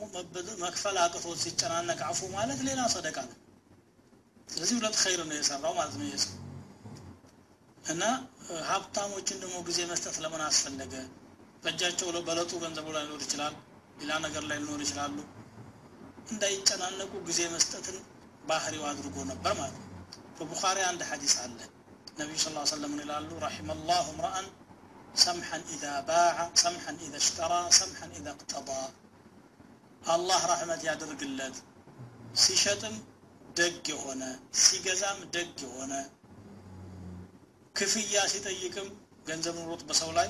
መክፈል 0.64 0.98
አቅቶት 1.04 1.38
ሲጨናነቅ 1.44 2.00
አፉ 2.08 2.30
ማለት 2.36 2.60
ሌላ 2.68 2.82
ሰደቃ 2.96 3.18
ነው። 3.30 3.38
ስለዚህ 4.48 4.76
ሁለት 4.80 4.98
ኸይር 5.04 5.22
ነው 5.30 5.38
የሰራው 5.38 5.74
ማለት 5.78 5.96
ነው 6.00 6.08
ይህ 6.08 6.26
እና 7.84 8.04
ሀብታሞችን 8.70 9.40
ደግሞ 9.44 9.56
ጊዜ 9.68 9.80
መስጠት 9.90 10.16
ለምን 10.24 10.42
አስፈለገ? 10.46 10.94
በእጃቸው 11.64 12.08
በለጡ 12.28 12.52
ገንዘቡ 12.64 12.88
ላይ 12.96 13.04
ሊኖር 13.06 13.22
ይችላል 13.26 13.54
ሌላ 14.00 14.14
ነገር 14.26 14.44
ላይ 14.50 14.58
ሊኖር 14.62 14.82
ይችላሉ 14.86 15.16
እንዳይጨናነቁ 16.28 17.12
ጊዜ 17.28 17.42
መስጠትን 17.54 17.98
ባህሪው 18.50 18.84
አድርጎ 18.90 19.16
ነበር 19.32 19.54
ማለት 19.60 19.78
ነው። 19.82 19.90
በቡኻሪ 20.38 20.78
አንድ 20.90 21.02
ሐዲስ 21.10 21.34
አለ። 21.44 21.60
ነቢዩ 22.20 22.38
ስ 22.38 22.48
ሰለም 22.72 22.94
ይላሉ? 23.02 23.30
ረሒመ 23.44 23.70
ላሁ 23.88 24.06
ምርአን 24.18 24.48
ሰምሐን 25.24 25.64
ኢዛ 25.74 25.86
ባዐ 26.08 26.28
ሰምሐን 26.62 26.98
ኢዛ 27.02 27.14
እሽተራ 27.22 27.52
ሰምሐን 27.80 28.12
ኢዛ 28.18 28.28
እቅተዳ። 28.36 28.70
አላህ 30.06 30.42
ረሕመት 30.52 30.82
ያደርግለት። 30.90 31.56
ሲሸጥም 32.44 32.96
ደግ 33.56 33.84
የሆነ 33.92 34.24
ሲገዛም 34.64 35.20
ደግ 35.36 35.54
የሆነ 35.66 35.94
ክፍያ 37.76 38.18
ሲጠይቅም 38.34 38.88
ገንዘብ 39.28 39.56
ኑሮት 39.60 39.82
በሰው 39.88 40.12
ላይ 40.18 40.30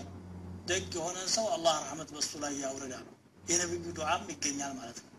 ደግ 0.67 0.85
የሆነን 0.97 1.27
ሰው 1.35 1.45
አላህ 1.55 1.75
ረሕመት 1.83 2.09
በሱ 2.15 2.31
ላይ 2.43 2.53
ያውርዳል። 2.63 3.05
የነቢዩ 3.43 3.91
ዱዓም 3.97 4.23
ይገኛል 4.33 4.73
ማለት 4.79 4.97
ነው 5.03 5.11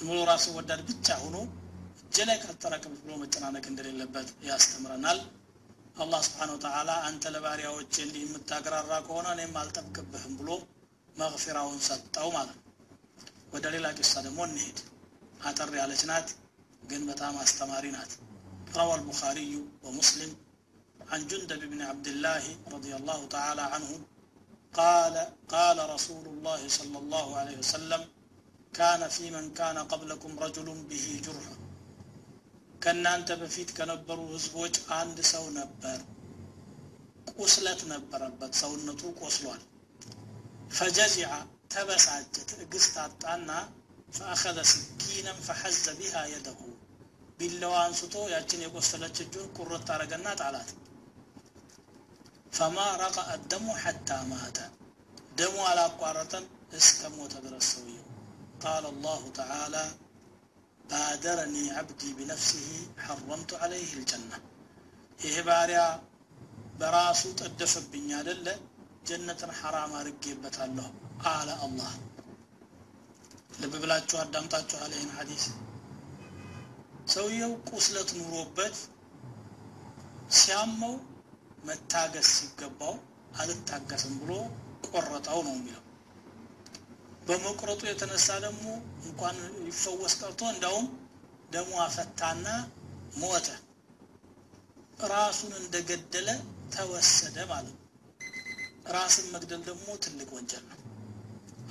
ብሎ 0.00 0.18
ራሱ 0.30 0.44
ወዳድ 0.56 0.80
ብቻ 0.90 1.16
ሆኖ 1.22 1.36
እጀ 2.06 2.26
ላይ 2.28 2.38
ከተረከብ 2.42 2.92
ብሎ 3.02 3.12
መጨናነቅ 3.22 3.64
እንደሌለበት 3.70 4.28
ያስተምረናል 4.48 5.18
አላህ 5.96 6.20
ስብሓን 6.26 6.50
ወተዓላ 6.54 6.90
አንተ 7.08 7.32
ለባሪያዎች 7.34 7.94
እንዲህ 8.04 8.22
የምታገራራ 8.24 8.92
ከሆነ 9.06 9.26
እኔም 9.36 9.54
አልጠብቅብህም 9.62 10.34
ብሎ 10.40 10.50
መግፊራውን 11.14 11.78
ሰጠው 11.88 12.28
ማለት 12.36 12.56
ነው 12.58 12.64
ወደ 13.54 13.66
ሌላ 13.74 13.86
ቂሳ 13.98 14.14
ደግሞ 14.26 14.40
እንሄድ 14.50 14.78
አጠር 15.48 15.70
ያለች 15.80 16.04
ናት 16.12 16.28
ግን 16.82 17.02
በጣም 17.10 17.34
አስተማሪ 17.44 17.86
ናት 17.98 18.12
روى 18.74 18.94
البخاري 18.94 19.52
ومسلم 19.84 20.30
عن 21.00 21.20
جندب 21.26 21.60
بن 21.62 21.80
عبد 21.82 22.06
الله 22.06 22.44
رضي 22.68 22.92
الله 22.96 23.20
تعالى 23.26 23.64
عنه 23.64 23.90
قال 24.74 25.14
قال 25.48 25.78
رسول 25.90 26.26
الله 26.26 26.60
صلى 26.68 26.98
الله 26.98 27.26
عليه 27.36 27.56
وسلم 27.58 28.00
كان 28.74 29.08
في 29.08 29.30
من 29.30 29.54
كان 29.54 29.78
قبلكم 29.84 30.32
رجل 30.38 30.68
به 30.90 31.06
جرح 31.24 31.46
ከእናንተ 32.82 33.28
በፊት 33.40 33.68
ከነበሩ 33.76 34.18
ህዝቦች 34.32 34.74
አንድ 34.96 35.18
ሰው 35.30 35.44
ነበር 35.56 35.98
ቁስለት 37.36 37.80
ነበረበት 37.92 38.52
ሰውነቱ 38.60 39.02
ቆስሏል 39.20 39.62
ፈጀዚዐ 40.70 41.30
ተበሳጨ 41.72 42.34
ትዕግስት 42.50 42.94
አጣና 43.04 43.50
ፈአኸዘ 44.16 44.58
ስኪነን 44.72 45.38
ፈሐዘ 45.46 45.84
ቢሃ 46.00 46.14
የደሁ 46.32 46.60
ቢላዋ 47.40 47.74
አንስቶ 47.86 48.14
ያችን 48.34 48.64
የቆሰለች 48.64 49.16
እጁን 49.24 49.48
ቁርጥ 49.58 49.86
አረገና 49.94 50.28
ጣላት 50.42 50.70
ፈማ 52.52 52.78
ረቀአ 53.02 53.30
ደሙ 53.52 53.66
ሐታ 53.84 54.10
ማተ 54.30 54.58
ደሙ 55.40 55.56
አላቋረጠም 55.70 56.44
እስከ 56.78 57.10
ሞተ 57.16 57.34
ድረስ 57.46 57.66
ሰውየው 57.72 58.06
ቃል 58.61 58.85
አላሁ 58.87 59.21
ተዓላ 59.37 59.75
ባደረኒ 60.85 61.55
ዓብዲ 61.77 62.01
ቢነፍሲህ 62.17 62.69
ሐረምቱ 63.03 63.59
ዓለይህ 63.61 63.91
ልጀና 63.99 64.31
ይህ 65.19 65.37
ባሪያ 65.47 65.81
በራሱ 66.79 67.21
ጠደፈብኝ 67.39 68.07
አደለ 68.19 68.47
ጀነትን 69.07 69.51
ሐራም 69.59 69.91
አድርጌበታለሁ 69.99 70.87
አለ 71.31 71.49
አላህ። 71.65 71.91
ልብ 73.61 73.73
ብላችሁ 73.81 74.17
አዳምጣችኋል 74.21 74.91
ይህን 74.95 75.11
ሐዲስ። 75.17 75.45
ሰውየው 77.13 77.53
ቁስለት 77.69 78.09
ኑሮበት 78.19 78.75
ሲያመው 80.37 80.95
መታገስ 81.65 82.29
ሲገባው 82.35 82.95
አልታገስም 83.39 84.13
ብሎ 84.21 84.31
ቆረጠው 84.87 85.39
ነው 85.47 85.55
የሚለው 85.57 85.83
በመቁረጡ 87.21 87.81
የተነሳ 87.87 88.27
ደግሞ 88.45 88.65
እንኳን 89.05 89.35
ሊፈወስ 89.65 90.13
ቀርቶ 90.21 90.41
እንዳውም 90.53 90.87
ደሙ 91.51 91.71
አፈታና 91.83 92.47
ሞተ። 93.15 93.47
ራሱን 95.11 95.53
እንደገደለ 95.59 96.27
ተወሰደ 96.75 97.37
ማለት 97.51 97.73
ነው። 97.73 97.87
ራስን 98.95 99.27
መግደል 99.33 99.61
ደግሞ 99.67 99.87
ትልቅ 100.03 100.29
ወንጀል 100.35 100.63
ነው። 100.71 100.77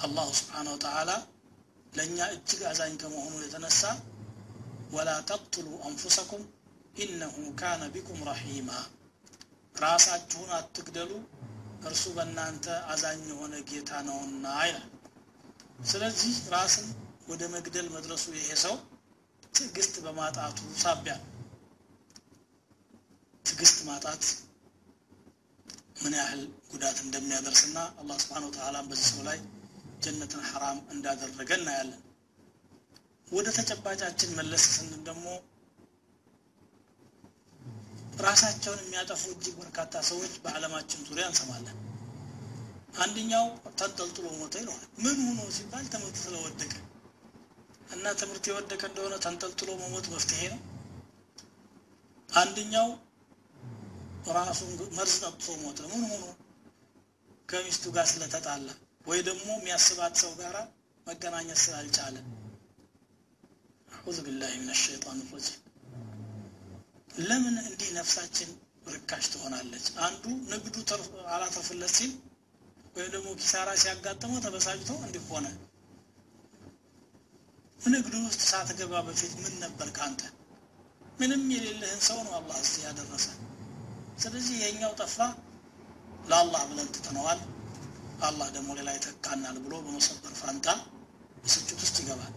አላሁ 0.00 0.28
ስብሓን 0.38 0.68
ወተዓላ 0.74 1.10
ለእኛ 1.92 2.18
እጅግ 2.34 2.62
አዛኝ 2.70 2.94
ከመሆኑ 3.02 3.34
የተነሳ 3.42 3.82
ወላ 4.92 5.10
ተቅትሉ 5.30 5.66
አንፉሰኩም 5.86 6.44
ኢነሁ 6.96 7.34
ካነ 7.60 7.82
ቢኩም 7.94 8.22
ረሒማ። 8.28 8.70
ራሳችሁን 9.74 10.50
አትግደሉ 10.56 11.10
እርሱ 11.82 12.04
በእናንተ 12.16 12.64
አዛኝ 12.92 13.20
የሆነ 13.30 13.54
ጌታ 13.68 14.00
ነውና 14.08 14.46
ይላል 14.68 14.88
ስለዚህ 15.84 16.34
ራስን 16.52 16.88
ወደ 17.28 17.42
መግደል 17.52 17.86
መድረሱ 17.94 18.24
ይሄ 18.36 18.48
ሰው 18.62 18.74
ትዕግስት 19.54 19.94
በማጣቱ 20.04 20.58
ሳቢያ 20.82 21.14
ትዕግስት 23.46 23.78
ማጣት 23.88 24.24
ምን 26.02 26.14
ያህል 26.18 26.42
ጉዳት 26.72 26.98
እንደሚያደርስና 27.04 27.78
አላህ 28.00 28.16
ስብሓን 28.22 28.46
ወተዓላ 28.48 28.76
በዚህ 28.86 29.08
ሰው 29.10 29.22
ላይ 29.28 29.38
ጀነትን 30.04 30.42
ሐራም 30.50 30.78
እንዳደረገ 30.94 31.50
እናያለን። 31.58 32.00
ወደ 33.28 33.48
ተጨባጫችን 33.58 34.30
መለስ 34.38 34.64
ስንል 34.74 35.02
ደግሞ 35.08 35.26
ራሳቸውን 38.20 38.80
የሚያጠፉ 38.82 39.22
እጅግ 39.34 39.54
በርካታ 39.60 40.02
ሰዎች 40.08 40.32
በዓለማችን 40.44 41.06
ዙሪያ 41.08 41.26
እንሰማለን 41.30 41.76
አንደኛው 42.94 43.46
ተንጠልጥሎ 43.80 44.26
ሞተ 44.38 44.54
ይለዋል። 44.60 44.86
ምን 45.04 45.18
ሆኖ 45.28 45.40
ሲባል 45.56 45.84
ትምህርት 45.92 46.16
ስለወደቀ። 46.24 46.72
እና 47.90 48.12
ትምህርት 48.20 48.44
የወደቀ 48.48 48.82
እንደሆነ 48.90 49.14
ተንጠልጥሎ 49.24 49.70
መሞት 49.80 50.06
መፍትሄ 50.14 50.42
ነው። 50.52 50.60
አንደኛው 52.30 52.88
ራሱን 54.36 54.68
መርዝ 54.96 55.14
ጠጥቶ 55.24 55.46
ሞተ። 55.62 55.78
ምን 55.92 56.02
ሆኖ? 56.10 56.24
ከሚስቱ 57.48 57.84
ጋር 57.96 58.06
ስለተጣላ 58.10 58.66
ወይ 59.06 59.20
ደግሞ 59.28 59.48
የሚያስባት 59.56 60.14
ሰው 60.22 60.32
ጋር 60.40 60.56
መገናኘት 61.06 61.60
ስላልቻለ። 61.62 62.16
አዑዙ 63.92 64.18
ቢላሂ 64.26 64.52
ምን 64.60 64.76
ሸይጣን 64.82 65.18
ረጂም። 65.30 65.58
ለምን 67.20 67.56
እንዲህ 67.62 67.88
ነፍሳችን 67.96 68.50
ርካሽ 68.86 69.24
ትሆናለች? 69.32 69.86
አንዱ 70.06 70.22
ንግዱ 70.52 70.76
አላተርፍለት 71.32 71.92
ሲል 71.96 72.12
ወይም 72.96 73.10
ደግሞ 73.14 73.28
ኪሳራ 73.40 73.68
ሲያጋጥመው 73.82 74.40
ተበሳጭቶ 74.44 74.90
እንዲህ 75.04 75.24
ሆነ 75.30 75.46
ንግዱ 77.80 78.14
ውስጥ 78.24 78.42
ሳትገባ 78.48 78.94
በፊት 79.06 79.32
ምን 79.42 79.54
ነበር 79.62 79.88
ካንተ 79.96 80.20
ምንም 81.18 81.42
የሌለህን 81.54 82.00
ሰው 82.06 82.18
ነው 82.26 82.32
አላህ 82.38 82.56
እዚህ 82.62 82.82
ያደረሰ። 82.86 83.26
ስለዚህ 84.18 84.56
የኛው 84.62 84.92
ጠፋ 85.00 85.16
ለአላህ 86.30 86.62
ብለን 86.70 86.88
ትተነዋል። 86.94 87.40
አላህ 88.22 88.48
ደግሞ 88.56 88.70
ሌላ 88.78 88.90
ይተካናል 88.96 89.56
ብሎ 89.64 89.74
በመሰበር 89.84 90.32
ፋንታ 90.40 90.68
ብስጭት 91.44 91.78
ውስጥ 91.78 91.96
ይገባል። 92.02 92.32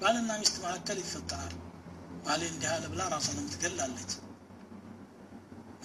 ባልና 0.00 0.30
ሚስት 0.42 0.56
መካከል 0.64 0.98
ይፈጠራል። 1.02 1.54
ባሌ 2.24 2.42
እንዲህ 2.52 2.70
አለ 2.74 2.84
ብላ 2.92 3.02
ራሷንም 3.14 3.48
ትገላለች። 3.52 4.12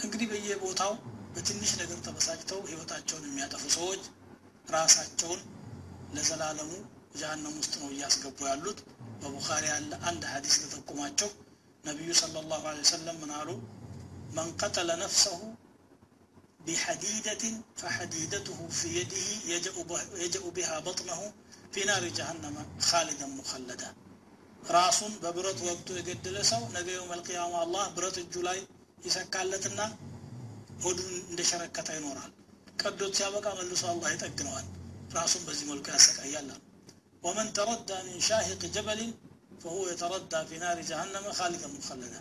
እንግዲህ 0.03 0.27
በየቦታው 0.31 0.93
በትንሽ 1.34 1.70
ነገር 1.82 1.98
ተበሳጭተው 2.06 2.60
ህይወታቸውን 2.70 3.26
የሚያጠፉ 3.28 3.64
ሰዎች 3.78 4.02
ራሳቸውን 4.66 5.42
ለዘላለሙ 6.16 6.70
ጀሃነም 7.20 7.54
ውስጥ 7.60 7.74
ነው 7.82 7.90
እያስገቡ 7.94 8.38
ያሉት 8.50 8.78
በቡኻሪ 9.22 9.64
ያለ 9.72 9.92
አንድ 10.10 10.22
ሀዲስ 10.32 10.56
ተጠቁማቸው 10.64 11.30
ነቢዩ 11.84 12.10
صلى 12.22 12.38
الله 12.42 12.62
عليه 12.70 12.82
وسلم 12.86 13.16
ምን 13.22 13.30
አሉ 13.40 13.48
من 14.30 14.48
قتل 14.62 14.88
نفسه 14.98 15.40
بحديدة 16.66 17.42
فحديدته 17.76 18.58
في 18.70 18.88
يده 18.98 19.26
يجأ 20.16 20.44
بها 20.48 20.76
بطنه 20.80 21.20
في 21.72 21.80
نار 21.84 22.04
جهنم 22.18 22.56
خالدا 22.80 23.26
مخلدا 23.38 23.90
ራሱን 24.76 25.12
በብረት 25.22 25.58
ወቅቱ 25.68 25.88
የገደለ 25.96 26.36
ሰው 26.50 26.62
ነገ 26.76 26.86
የውም 26.94 27.10
አልቅያማ 27.14 27.52
አላህ 27.64 27.84
ብረት 27.96 28.16
እጁ 28.22 28.34
ላይ 28.48 28.58
ይሰካለትና 28.98 29.80
ሆዱን 30.84 31.14
እንደሸረከተ 31.30 31.88
ይኖራል 31.98 32.32
ቀዶት 32.82 33.12
ሲያበቃ 33.18 33.46
መልሶ 33.60 33.84
አላህ 33.92 34.10
ይጠግነዋል 34.14 34.66
ራሱን 35.16 35.42
በዚህ 35.46 35.66
መልኩ 35.70 35.86
ያሰቃያል 35.96 36.50
ወመን 37.22 37.48
ተረዳ 37.56 37.90
ሚን 38.06 38.20
ሻሂቅ 38.28 38.62
ጀበልን 38.76 39.12
فهو 39.62 39.88
يتردى 39.88 40.40
في 40.44 40.58
نار 40.58 40.78
جهنم 40.82 41.24
خالدا 41.32 41.68
مخلدا 41.70 42.20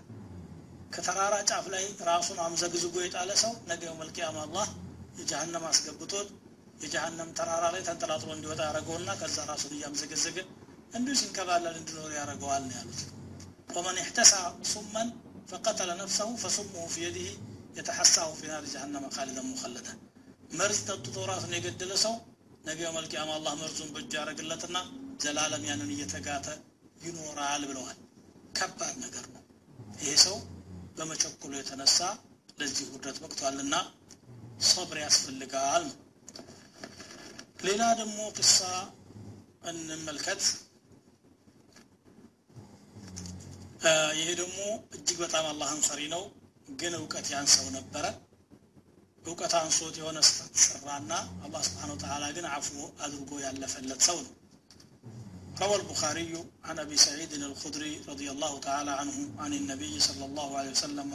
ከተራራ 0.93 1.35
ጫፍ 1.49 1.65
ላይ 1.73 1.85
ራሱን 2.09 2.37
አምዘግዝጎ 2.43 2.95
የጣለ 3.03 3.31
ሰው 3.41 3.51
ነገ 3.69 3.81
መልቅያማ 3.99 4.37
አላህ 4.45 4.67
የጀሃነም 5.19 5.65
አስገብቶት 5.69 6.27
የጀሃነም 6.83 7.29
ተራራ 7.37 7.63
ላይ 7.73 7.81
ተንጠላጥሎ 7.87 8.29
እንዲወጣ 8.35 8.59
ያደረገውና 8.67 9.09
ከዛ 9.21 9.37
ራሱን 9.51 9.73
እያምዘገዘገ 9.77 10.37
እንዲሁ 10.93 11.15
ሲንከባለል 11.21 11.75
እንዲኖር 11.81 12.11
ያደረገዋል 12.19 12.63
ነው 12.69 12.75
ያሉት 12.79 13.01
ወመን 13.75 13.99
እሕተሳ 14.03 14.33
ሱመን 14.71 15.09
ፈቀተለ 15.51 15.89
ነፍሰሁ 16.01 16.29
ፈሱሙሁ 16.43 16.85
ፊ 16.93 17.03
የዲህ 17.05 17.29
የተሐሳሁ 17.72 18.30
ፊ 18.38 18.50
ናር 18.50 18.64
ጀሃነመ 18.72 19.04
ካሊደን 19.14 19.46
ሙኸለደ 19.50 19.88
መርዝ 20.58 20.80
ጠጥቶ 20.88 21.16
ራሱን 21.30 21.54
የገደለ 21.56 21.92
ሰው 22.04 22.14
ነገ 22.64 22.80
መልቅያማ 22.96 23.30
አላህ 23.36 23.54
መርዙን 23.60 23.92
በእጁ 23.94 24.12
ያደረግለትና 24.18 24.76
ዘላለም 25.22 25.64
ያንን 25.68 25.90
እየተጋተ 25.94 26.46
ይኖራል 27.04 27.62
ብለዋል 27.70 27.98
ከባድ 28.54 28.94
ነገር 29.04 29.24
ነው 29.34 29.42
ይሄ 30.00 30.12
ሰው 30.24 30.36
በመቸኮሉ 30.96 31.52
የተነሳ 31.58 31.98
ለዚህ 32.58 32.86
ውርደት 32.92 33.16
በቅቷልና 33.22 33.74
ሰብር 34.68 34.98
ያስፈልጋል 35.02 35.84
ነው። 35.88 35.96
ሌላ 37.66 37.82
ደግሞ 38.00 38.18
ቅሳ 38.38 38.58
እንመልከት። 39.70 40.42
ይሄ 44.18 44.28
ደግሞ 44.40 44.58
እጅግ 44.96 45.16
በጣም 45.22 45.44
አላህን 45.48 45.80
ፈሪ 45.86 46.00
ነው 46.14 46.22
ግን 46.79 46.93
እውቀት 46.99 47.27
ያንሰው 47.35 47.67
ነበረ 47.77 48.05
እውቀት 49.25 49.53
አንሶት 49.61 49.95
የሆነ 49.99 50.17
ስህተት 50.27 50.55
ሰራና 50.65 51.11
አላህ 51.45 51.61
ስብሓን 51.67 51.91
ወተዓላ 51.95 52.25
ግን 52.37 52.45
አፉ 52.57 52.69
አድርጎ 53.05 53.31
ያለፈለት 53.45 54.01
ሰው 54.09 54.19
ነው 54.25 54.33
روى 55.59 55.75
البخاري 55.75 56.33
عن 56.63 56.75
أبي 56.79 56.97
سعيد 56.97 57.31
الخدري 57.41 57.93
رضي 58.11 58.27
الله 58.31 58.53
تعالى 58.59 58.91
عنه 58.91 59.17
عن 59.39 59.51
النبي 59.53 59.93
صلى 59.99 60.23
الله 60.25 60.49
عليه 60.59 60.71
وسلم 60.71 61.09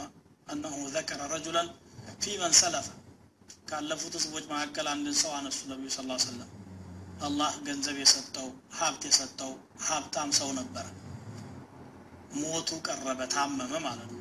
أنه 0.47 0.75
ذكر 0.89 1.19
رجلا 1.35 1.63
في 2.21 2.31
من 2.37 2.51
سلف 2.53 2.85
ካለፉት 3.69 4.13
ህዝቦች 4.17 4.45
መካከል 4.51 4.85
አንድን 4.93 5.15
ሰው 5.21 5.31
አነሱ 5.37 5.59
ነቢዩ 5.71 5.89
ስ 5.89 6.01
ሰለም 6.25 6.49
አላህ 7.27 7.51
ገንዘብ 7.67 7.97
የሰጠው 8.01 8.47
ሀብት 8.79 9.03
የሰጠው 9.09 9.51
ሀብታም 9.87 10.29
ሰው 10.39 10.49
ነበረ 10.59 10.85
ሞቱ 12.41 12.69
ቀረበ 12.87 13.21
ታመመ 13.35 13.73
ማለት 13.87 14.09
ነው 14.15 14.19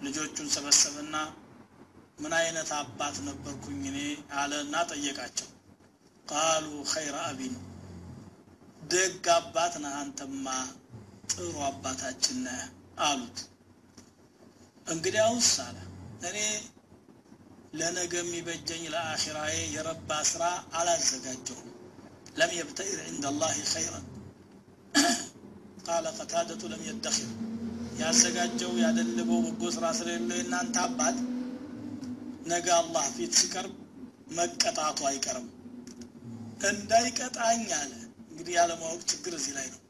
ልጆቹን 0.00 0.48
ሰበሰበና 0.54 1.16
ምን 2.18 2.32
አይነት 2.38 2.70
አባት 2.78 3.16
ነበርኩኝ 3.26 3.82
እኔ? 3.90 3.98
አለና 4.34 4.74
ጠየቃቸው። 4.90 5.48
ቃሉ 6.26 6.64
ኸይረ 6.90 7.16
አቢን 7.28 7.54
ደግ 8.90 9.26
አባት 9.36 9.74
ነህ 9.82 9.94
አንተማ 10.00 10.46
ጥሩ 11.32 11.52
አባታችን 11.68 12.38
ነህ 12.46 12.60
አሉት። 13.06 13.38
እንግዲያውስ 14.86 15.50
አለ 15.66 15.76
እኔ 16.28 16.38
ለነገ 17.74 18.14
የሚበጀኝ 18.20 18.82
ለአኺራዬ 18.94 19.56
የረባ 19.74 20.10
ስራ 20.30 20.44
አላዘጋጀሁም። 20.74 21.68
ለም 22.36 22.50
የብተኢር 22.56 23.00
ዕንደ 23.06 23.26
ላህ 23.38 23.56
ኸይረን። 23.72 24.06
ቃለ 25.86 26.06
ቀታደቱ 26.18 26.62
ለም 26.72 26.82
የደኪር 26.88 27.30
ያዘጋጀው 28.00 28.72
ያደልበው 28.82 29.40
በጎ 29.46 29.62
ስራ 29.74 29.86
ስለሌለው 29.98 30.36
የእናንተ 30.38 30.76
አባት 30.84 31.16
ነገ 32.50 32.66
አላህ 32.76 33.04
ፊት 33.14 33.32
ሲቀርብ 33.40 33.74
መቀጣቱ 34.36 34.98
አይቀርም። 35.08 35.46
እንዳይቀጣኝ 36.70 37.62
አለ። 37.78 37.92
እንግዲህ 38.30 38.54
ያለማወቅ 38.58 39.00
ችግር 39.10 39.32
እዚህ 39.38 39.52
ላይ 39.58 39.66
ነው። 39.72 39.80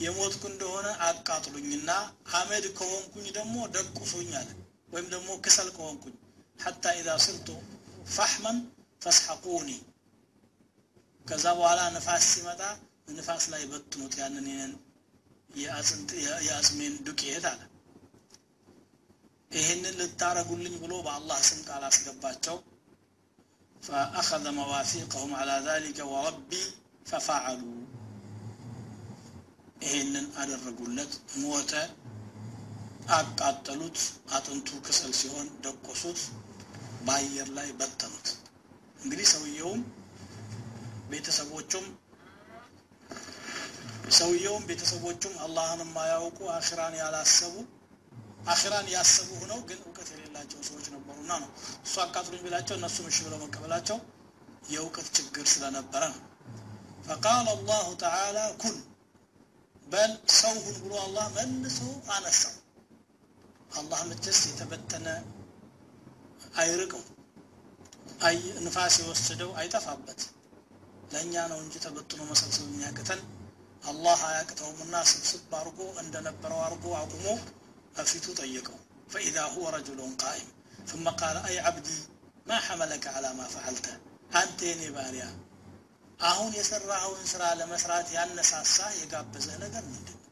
የሞትኩ 0.00 0.42
እንደሆነ 0.50 0.88
አቃጥሉኝና 1.06 1.90
አመድ 2.34 2.64
ከሆንኩኝ 2.78 3.26
ደግሞ 3.38 3.56
ደቁሱኝ 3.74 4.30
አለ። 4.40 4.50
ወይም 4.92 5.06
ደግሞ 5.14 5.30
ክሰል 5.44 5.68
ከሆንኩኝ። 5.76 6.16
ሐታ 6.60 6.92
ኢዛ 6.98 7.08
ስርቱ 7.24 7.48
ፋሕመን 8.14 8.58
ፈስሐቁኒ። 9.02 9.70
ከዛ 11.26 11.46
በኋላ 11.58 11.80
ንፋስ 11.96 12.26
ሲመጣ 12.32 12.62
ንፋስ 13.10 13.44
ላይ 13.52 13.62
በትኑት 13.70 14.14
ያንን 14.20 14.46
የአጽሜን 16.43 16.93
ዱቄት 17.07 17.45
አለ 17.51 17.61
ይህንን 19.51 19.97
ልታረጉልኝ 20.01 20.75
ብሎ 20.83 20.93
በአላህ 21.07 21.39
ስም 21.49 21.59
ቃል 21.69 21.83
አስገባቸው 21.89 22.57
فأخذ 23.83 24.51
مواثيقهم 24.53 25.31
على 25.35 25.55
ذلك 25.65 25.97
وربي 26.05 26.63
ففعلوا 27.05 27.79
ይሄንን 29.83 30.27
አደረጉለት 30.41 31.13
ሞተ 31.41 31.71
አቃጠሉት 33.09 33.97
አጥንቱ 34.35 34.67
ክሰል 34.85 35.11
ሲሆን 35.21 35.47
ደቆሱት 35.63 36.19
በአየር 37.05 37.49
ላይ 37.57 37.67
በተኑት 37.79 38.27
እንግዲህ 39.03 39.27
ሰውየውም 39.33 39.81
ቤተሰቦቹም 41.11 41.85
ሰውየውም 44.16 44.66
ቤተሰቦቹም 44.68 45.34
አላህን 45.44 45.80
የማያውቁ 45.84 46.38
አኺራን 46.54 46.94
ያላሰቡ 47.00 47.54
አኺራን 48.46 48.86
ያሰቡ 48.92 49.30
ሆነው 49.40 49.58
ግን 49.68 49.80
እውቀት 49.84 50.08
የሌላቸው 50.12 50.60
ሰዎች 50.68 50.86
ነበሩና 50.94 51.32
ነው። 51.42 51.50
እሱ 51.86 51.94
አቃጥሉኝ 52.04 52.40
ቢላቸው 52.44 52.76
እነሱም 52.78 53.08
እሺ 53.10 53.18
ብለው 53.26 53.40
መቀበላቸው 53.42 53.98
የእውቀት 54.72 55.08
ችግር 55.18 55.44
ስለነበረ 55.52 56.02
ነው። 56.14 56.22
ፈቃል 57.06 57.46
አላሁ 57.52 57.88
ተዓላ 58.02 58.38
ኩን 58.62 58.76
በል 59.86 60.12
ሰው 60.38 60.54
ሁን 60.64 60.76
ብሎ 60.82 60.94
አላህ 61.04 61.26
መልሶ 61.36 61.78
አነሳው። 62.16 62.54
አላህ 63.72 64.00
መቼስ 64.10 64.40
የተበተነ 64.48 65.06
አይርቀው 66.58 67.02
አይ 68.20 68.36
ንፋስ 68.64 68.94
የወሰደው 69.00 69.50
አይጠፋበት። 69.60 70.20
ለእኛ 71.12 71.34
ነው 71.52 71.58
እንጂ 71.64 71.74
ተበትኖ 71.84 72.20
መሰብሰብ 72.30 72.64
የሚያቅተን 72.68 73.20
አላህ 73.83 74.19
አያቅተውምና 74.29 74.95
ስብስብ 75.11 75.53
አርጎ 75.59 75.79
እንደነበረው 76.03 76.59
አርጎ 76.67 76.85
አቁሞ 77.01 77.25
በፊቱ 77.97 78.25
ጠየቀው 78.41 78.79
فإذا 79.09 79.43
هو 79.45 79.63
رجل 79.69 79.99
قائم 80.17 80.47
ثم 80.87 81.05
قال 81.11 81.37
أي 81.39 81.55
عبدي 81.59 81.99
ما 82.45 82.57
حملك 82.59 83.05
على 83.07 83.29
ما 83.33 83.45
فعلت 83.45 83.87
أنت 84.31 84.59
يا 84.63 84.89
باريا 84.91 85.29
አሁን 86.19 86.51
የሰራኸውን 86.57 87.25
ስራ 87.31 87.43
ለመስራት 87.59 88.07
ያነሳሳ 88.17 88.77
የጋበዘህ 88.99 89.55
ነገር 89.63 89.83
ምንድን 89.91 90.17
ነው 90.17 90.29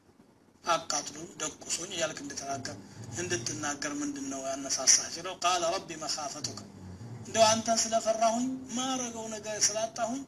አቃጥሉኝ 0.66 1.30
ደቁሱኝ 1.42 1.92
እያልክ 1.96 2.20
እንድተናገር 2.24 2.78
እንድትናገር 3.22 3.94
ምንድን 4.02 4.26
ነው 4.34 4.42
ያነሳሳ 4.52 4.96
ሲለው 5.16 5.36
ቃለ 5.46 5.64
ረቢ 5.76 5.90
መካፈቱከ 6.04 6.60
እንደው 7.26 7.44
አንተን 7.52 7.80
ስለፈራሁኝ 7.84 8.48
ማረገው 8.78 9.26
ነገር 9.36 9.58
ስላጣሁኝ 9.68 10.22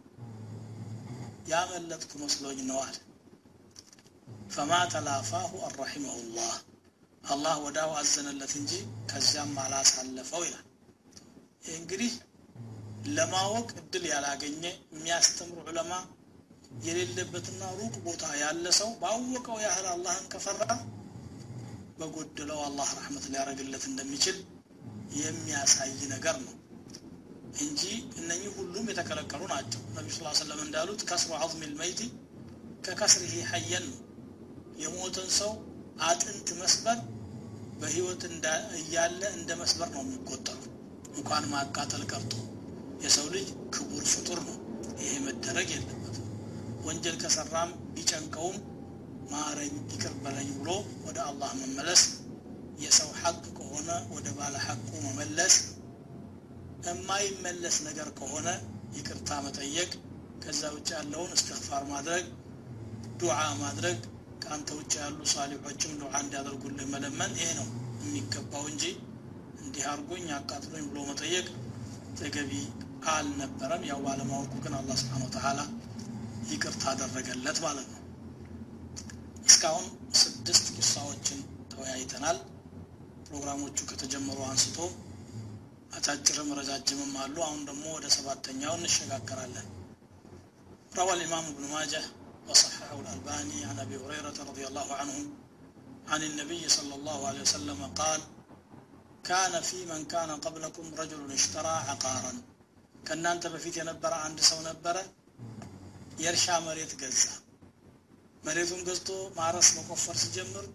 ያመለጥኩ 1.53 2.11
መስሎኝ 2.23 2.59
ነው 2.71 2.79
አለ 4.47 4.51
ፈማ 4.53 4.71
ተላፋሁ 4.91 5.51
አራሒመሁ 5.67 6.17
ላህ 6.35 6.55
አላህ 7.23 7.55
ወዳው 7.63 7.91
አዘነለት 7.99 8.53
እንጂ 8.59 8.71
ከዚያም 9.11 9.53
አላሳለፈው 9.57 10.41
ይላል 10.47 10.65
ይህ 11.63 11.75
እንግዲህ 11.79 12.13
ለማወቅ 13.09 13.69
እድል 13.81 14.03
ያላገኘ 14.11 14.63
የሚያስተምር 14.93 15.59
ዑለማ 15.63 15.93
የሌለበትና 16.85 17.63
ሩቅ 17.79 17.95
ቦታ 18.05 18.23
ያለ 18.41 18.65
ሰው 18.79 18.89
ባወቀው 19.01 19.57
ያህል 19.65 19.87
አላህን 19.87 20.25
ከፈራ 20.33 20.61
በጎደለው 21.99 22.59
አላህ 22.67 22.89
ረሕመት 22.99 23.25
ሊያደርግለት 23.31 23.83
እንደሚችል 23.91 24.37
የሚያሳይ 25.19 25.91
ነገር 26.13 26.37
ነው 26.45 26.53
እንጂ 27.61 27.81
እነኚህ 28.21 28.51
ሁሉም 28.57 28.87
የተከለከሉ 28.91 29.41
ናቸው 29.51 29.81
ነቢ 29.97 30.07
ስ 30.11 30.37
ሰለም 30.39 30.61
እንዳሉት 30.65 31.01
ከስሩ 31.09 31.33
አዝሚ 31.39 31.61
ልመይቲ 31.71 32.01
ከከስሪሂ 32.87 33.35
ሐየን 33.51 33.85
ነው 33.91 33.99
የሞትን 34.78 35.28
ሰው 35.38 35.52
አጥንት 36.04 36.48
መስበር 36.60 36.98
በህይወት 37.80 38.22
እያለ 38.78 39.20
እንደ 39.36 39.50
መስበር 39.60 39.88
ነው 39.94 40.02
የሚቆጠሩ 40.04 40.58
እንኳን 41.18 41.44
ማቃጠል 41.52 42.02
ቀርቶ 42.10 42.32
የሰው 43.04 43.26
ልጅ 43.34 43.46
ክቡር 43.74 44.04
ፍጡር 44.12 44.38
ነው። 44.48 44.56
ይሄ 45.00 45.12
መደረግ 45.26 45.68
የለበትም። 45.72 46.26
ወንጀል 46.86 47.16
ከሰራም 47.22 47.70
ቢጨንቀውም 47.94 48.56
ማረኝ 49.30 49.74
ይቅር 49.92 50.14
በለኝ 50.22 50.48
ብሎ 50.58 50.70
ወደ 51.06 51.18
አላህ 51.26 51.50
መመለስ 51.60 52.02
የሰው 52.80 53.10
ሐቅ 53.20 53.42
ከሆነ 53.58 53.88
ወደ 54.14 54.28
ባለ 54.38 54.54
ሐቁ 54.66 54.90
መመለስ 55.06 55.54
የማይመለስ 56.88 57.76
ነገር 57.86 58.08
ከሆነ 58.18 58.48
ይቅርታ 58.96 59.30
መጠየቅ 59.46 59.90
ከዛ 60.42 60.62
ውጭ 60.74 60.88
ያለውን 60.96 61.32
እስትግፋር 61.36 61.82
ማድረግ 61.90 62.24
ዱዓ 63.20 63.38
ማድረግ 63.62 63.98
ከአንተ 64.47 64.69
ውጭ 64.77 64.93
ያሉ 65.01 65.19
ሳሊሖችም 65.33 65.93
ዱዓ 66.01 66.13
እንዲያደርጉልህ 66.23 66.87
መለመን 66.93 67.33
ይሄ 67.39 67.49
ነው 67.59 67.67
የሚገባው 68.03 68.63
እንጂ 68.71 68.83
እንዲህ 69.63 69.83
አርጎኝ 69.91 70.25
አቃጥሎኝ 70.37 70.85
ብሎ 70.89 70.99
መጠየቅ 71.09 71.45
ተገቢ 72.19 72.51
አልነበረም 73.13 73.83
ያው 73.89 73.99
ባለማወቁ 74.05 74.53
ግን 74.65 74.73
አላህ 74.79 74.97
ስብሓን 75.01 75.25
ወተዓላ 75.27 75.61
ይቅርታ 76.51 76.83
አደረገለት 76.93 77.59
ማለት 77.65 77.87
ነው 77.93 78.01
እስካሁን 79.49 79.85
ስድስት 80.21 80.65
ቂሳዎችን 80.77 81.39
ተወያይተናል 81.71 82.37
ፕሮግራሞቹ 83.27 83.77
ከተጀመሩ 83.91 84.39
አንስቶ 84.49 84.77
አጫጭርም 85.97 86.51
ረጃጅምም 86.59 87.13
አሉ 87.23 87.35
አሁን 87.47 87.61
ደግሞ 87.69 87.85
ወደ 87.97 88.07
ሰባተኛው 88.17 88.75
እንሸጋገራለን 88.79 89.69
روى 90.95 91.13
الإمام 91.13 91.45
ابن 91.45 91.63
ماجه 91.67 92.01
وصححه 92.49 92.99
الألباني 92.99 93.65
عن 93.65 93.79
أبي 93.79 93.95
هريرة 93.97 94.37
رضي 94.49 94.67
الله 94.67 94.87
عنه 94.93 95.17
عن 96.07 96.21
النبي 96.23 96.69
صلى 96.69 96.93
الله 96.95 97.19
عليه 97.27 97.41
وسلم 97.41 97.79
قال 97.95 98.21
كان 99.23 99.53
في 99.61 99.79
من 99.85 100.01
كان 100.05 100.31
قبلكم 100.37 100.85
رجل 100.95 101.21
اشترى 101.31 101.75
عقارا 101.89 102.33
ከእናንተ 103.07 103.45
በፊት 103.53 103.75
የነበረ 103.77 104.13
አንድ 104.25 104.37
ሰው 104.49 104.59
ነበረ 104.67 104.97
የእርሻ 106.21 106.45
መሬት 106.67 106.91
ገዛ 107.01 107.23
መሬቱን 108.43 108.81
ገዝቶ 108.87 109.09
ማረስ 109.37 109.69
መቆፈር 109.77 110.15
ሲጀምር 110.21 110.65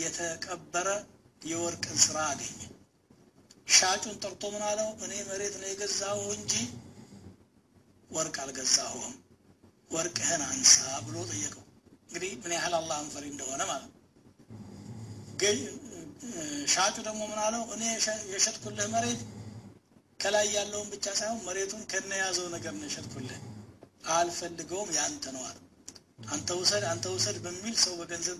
የተቀበረ 0.00 0.88
የወርቅን 1.42 1.98
ስራ 2.04 2.18
አገኘ 2.32 2.60
ሻጩን 3.76 4.16
ጠርቶ 4.22 4.42
ምን 4.54 4.62
አለው 4.68 4.90
እኔ 5.04 5.12
መሬት 5.30 5.54
ነው 5.62 5.68
የገዛው 5.70 6.20
እንጂ 6.36 6.52
ወርቅ 8.10 8.36
አልገዛሁም 8.44 9.12
ወርቅህን 9.93 10.41
አንሳ 10.47 10.73
ብሎ 11.05 11.15
ጠየቀው። 11.29 11.63
እንግዲህ 12.05 12.31
ምን 12.41 12.53
ያህል 12.55 12.73
አላህን 12.79 13.07
ፈሪ 13.13 13.25
እንደሆነ 13.31 13.61
ማለት 13.71 13.89
ነው። 13.89 13.99
ሻጩ 16.73 16.95
ደግሞ 17.07 17.21
ምን 17.31 17.39
አለው? 17.45 17.63
እኔ 17.73 17.81
የሸጥኩልህ 18.33 18.87
መሬት 18.93 19.21
ከላይ 20.19 20.47
ያለውን 20.55 20.87
ብቻ 20.93 21.05
ሳይሆን 21.19 21.39
መሬቱን 21.47 21.81
ከነያዘው 21.91 22.47
ነገር 22.53 22.73
ነው 22.75 22.85
የሸጥኩልህ። 22.87 23.39
አልፈልገውም 24.13 24.89
ያንተ 24.97 25.25
ነው 25.35 25.43
አለ። 25.49 25.57
አንተ 26.33 26.49
ውሰድ 26.59 26.83
አንተ 26.91 27.05
ውሰድ 27.13 27.37
በሚል 27.45 27.75
ሰው 27.83 27.93
በገንዘብ 27.99 28.39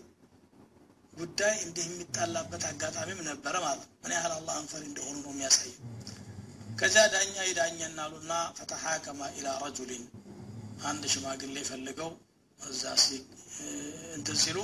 ጉዳይ 1.13 1.55
እንዲህ 1.65 1.85
የሚጣላበት 1.89 2.63
አጋጣሚም 2.69 3.19
ነበረ 3.27 3.55
ማለት 3.65 3.89
ምን 4.03 4.13
ያህል 4.15 4.33
አላህን 4.37 4.67
ፈሪ 4.71 4.83
እንደሆኑ 4.89 5.15
ነው 5.25 5.31
የሚያሳየው። 5.33 5.79
ከዚያ 6.79 7.03
ዳኛ 7.13 7.35
ይዳኘን 7.47 7.97
አሉና 8.03 8.31
ፈተሐከማ 8.57 9.29
ኢላ 9.35 9.47
ረጁሊን 9.63 10.03
አንድ 10.83 11.03
ሽማግሌ 11.13 11.57
ፈልገው 11.69 12.11
እዛ 12.59 12.83
እንትን 14.15 14.37
ሲሉ 14.43 14.57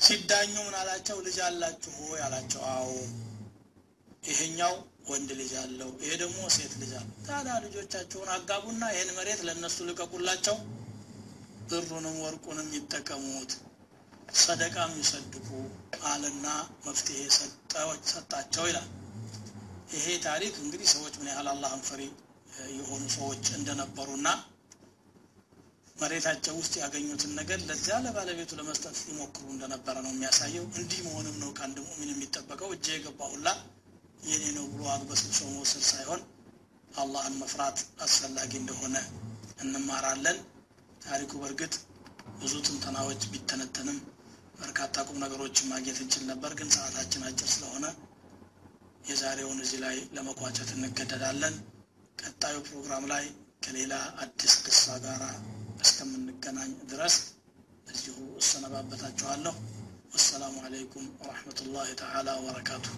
ሲዳኙ 0.00 0.54
ምን 0.58 0.74
አላቸው? 0.80 1.16
ልጅ 1.26 1.38
አላችሁ 1.46 1.94
ሆይ 2.02 2.20
አላቸው። 2.26 2.60
አዎ። 2.70 2.90
ይሄኛው 4.28 4.74
ወንድ 5.10 5.30
ልጅ 5.40 5.52
አለው 5.60 5.90
ይሄ 6.02 6.10
ደግሞ 6.22 6.38
ሴት 6.56 6.72
ልጅ 6.80 6.92
አለው። 6.98 7.14
ታዲያ 7.28 7.54
ልጆቻቸውን 7.64 8.28
አጋቡና 8.36 8.82
ይህን 8.94 9.10
መሬት 9.18 9.40
ለእነሱ 9.46 9.76
ልቀቁላቸው። 9.88 10.56
ብሩንም 11.70 12.16
ወርቁንም 12.24 12.68
ይጠቀሙት 12.76 13.52
ሰደቃም 14.40 14.92
ይሰድቁ 15.00 15.48
አለና 16.10 16.46
መፍትሄ 16.86 17.18
ሰጣቸው 18.12 18.64
ይላል። 18.70 18.88
ይሄ 19.94 20.06
ታሪክ 20.26 20.54
እንግዲህ 20.64 20.88
ሰዎች 20.94 21.14
ምን 21.20 21.30
ያህል 21.32 21.48
አላህን 21.52 21.82
ፈሪ 21.88 22.02
የሆኑ 22.76 23.02
ሰዎች 23.16 23.44
እንደነበሩና 23.56 24.28
መሬታቸው 25.96 26.54
ውስጥ 26.58 26.74
ያገኙትን 26.82 27.32
ነገር 27.38 27.58
ለዚያ 27.68 27.96
ለባለቤቱ 28.04 28.50
ለመስጠት 28.58 28.98
ይሞክሩ 29.08 29.44
እንደነበረ 29.50 29.96
ነው 30.04 30.12
የሚያሳየው። 30.12 30.64
እንዲህ 30.74 31.00
መሆንም 31.06 31.36
ነው 31.42 31.50
ከአንድ 31.56 31.78
ሙእሚን 31.86 32.12
የሚጠበቀው። 32.12 32.70
እጄ 32.76 32.86
የገባሁላ 32.94 33.48
የኔ 34.24 34.44
ነው 34.56 34.64
ብሎ 34.72 34.82
አግበስብሶ 34.94 35.40
መውሰድ 35.52 35.84
ሳይሆን 35.90 36.22
አላህን 36.94 37.36
መፍራት 37.42 37.78
አስፈላጊ 38.04 38.52
እንደሆነ 38.60 38.96
እንማራለን። 39.64 40.38
ታሪኩ 41.04 41.32
በእርግጥ 41.42 41.74
ብዙ 42.40 42.54
ትንተናዎች 42.66 43.22
ቢተነተንም 43.32 43.98
በርካታ 44.60 45.04
ቁም 45.08 45.18
ነገሮችን 45.22 45.70
ማግኘት 45.72 45.98
እንችል 46.02 46.24
ነበር 46.30 46.52
ግን 46.58 46.70
ሰዓታችን 46.74 47.26
አጭር 47.28 47.48
ስለሆነ 47.54 47.86
የዛሬውን 49.08 49.60
እዚህ 49.64 49.78
ላይ 49.84 49.96
ለመቋጨት 50.16 50.70
እንገደዳለን 50.76 51.54
ቀጣዩ 52.21 52.55
ፕሮግራም 52.67 53.03
ላይ 53.11 53.25
ከሌላ 53.65 53.93
አዲስ 54.23 54.53
ቅሳ 54.65 54.85
ጋር 55.05 55.21
እስከምንገናኝ 55.81 56.71
ድረስ 56.91 57.15
እዚሁ 57.87 58.17
እሰነባበታችኋለሁ 58.41 59.55
ወሰላሙ 60.13 60.55
አለይኩም 60.67 61.05
ወረሕመቱላህ 61.21 61.87
ተዓላ 62.01 62.29
ወበረካቱሁ 62.39 62.93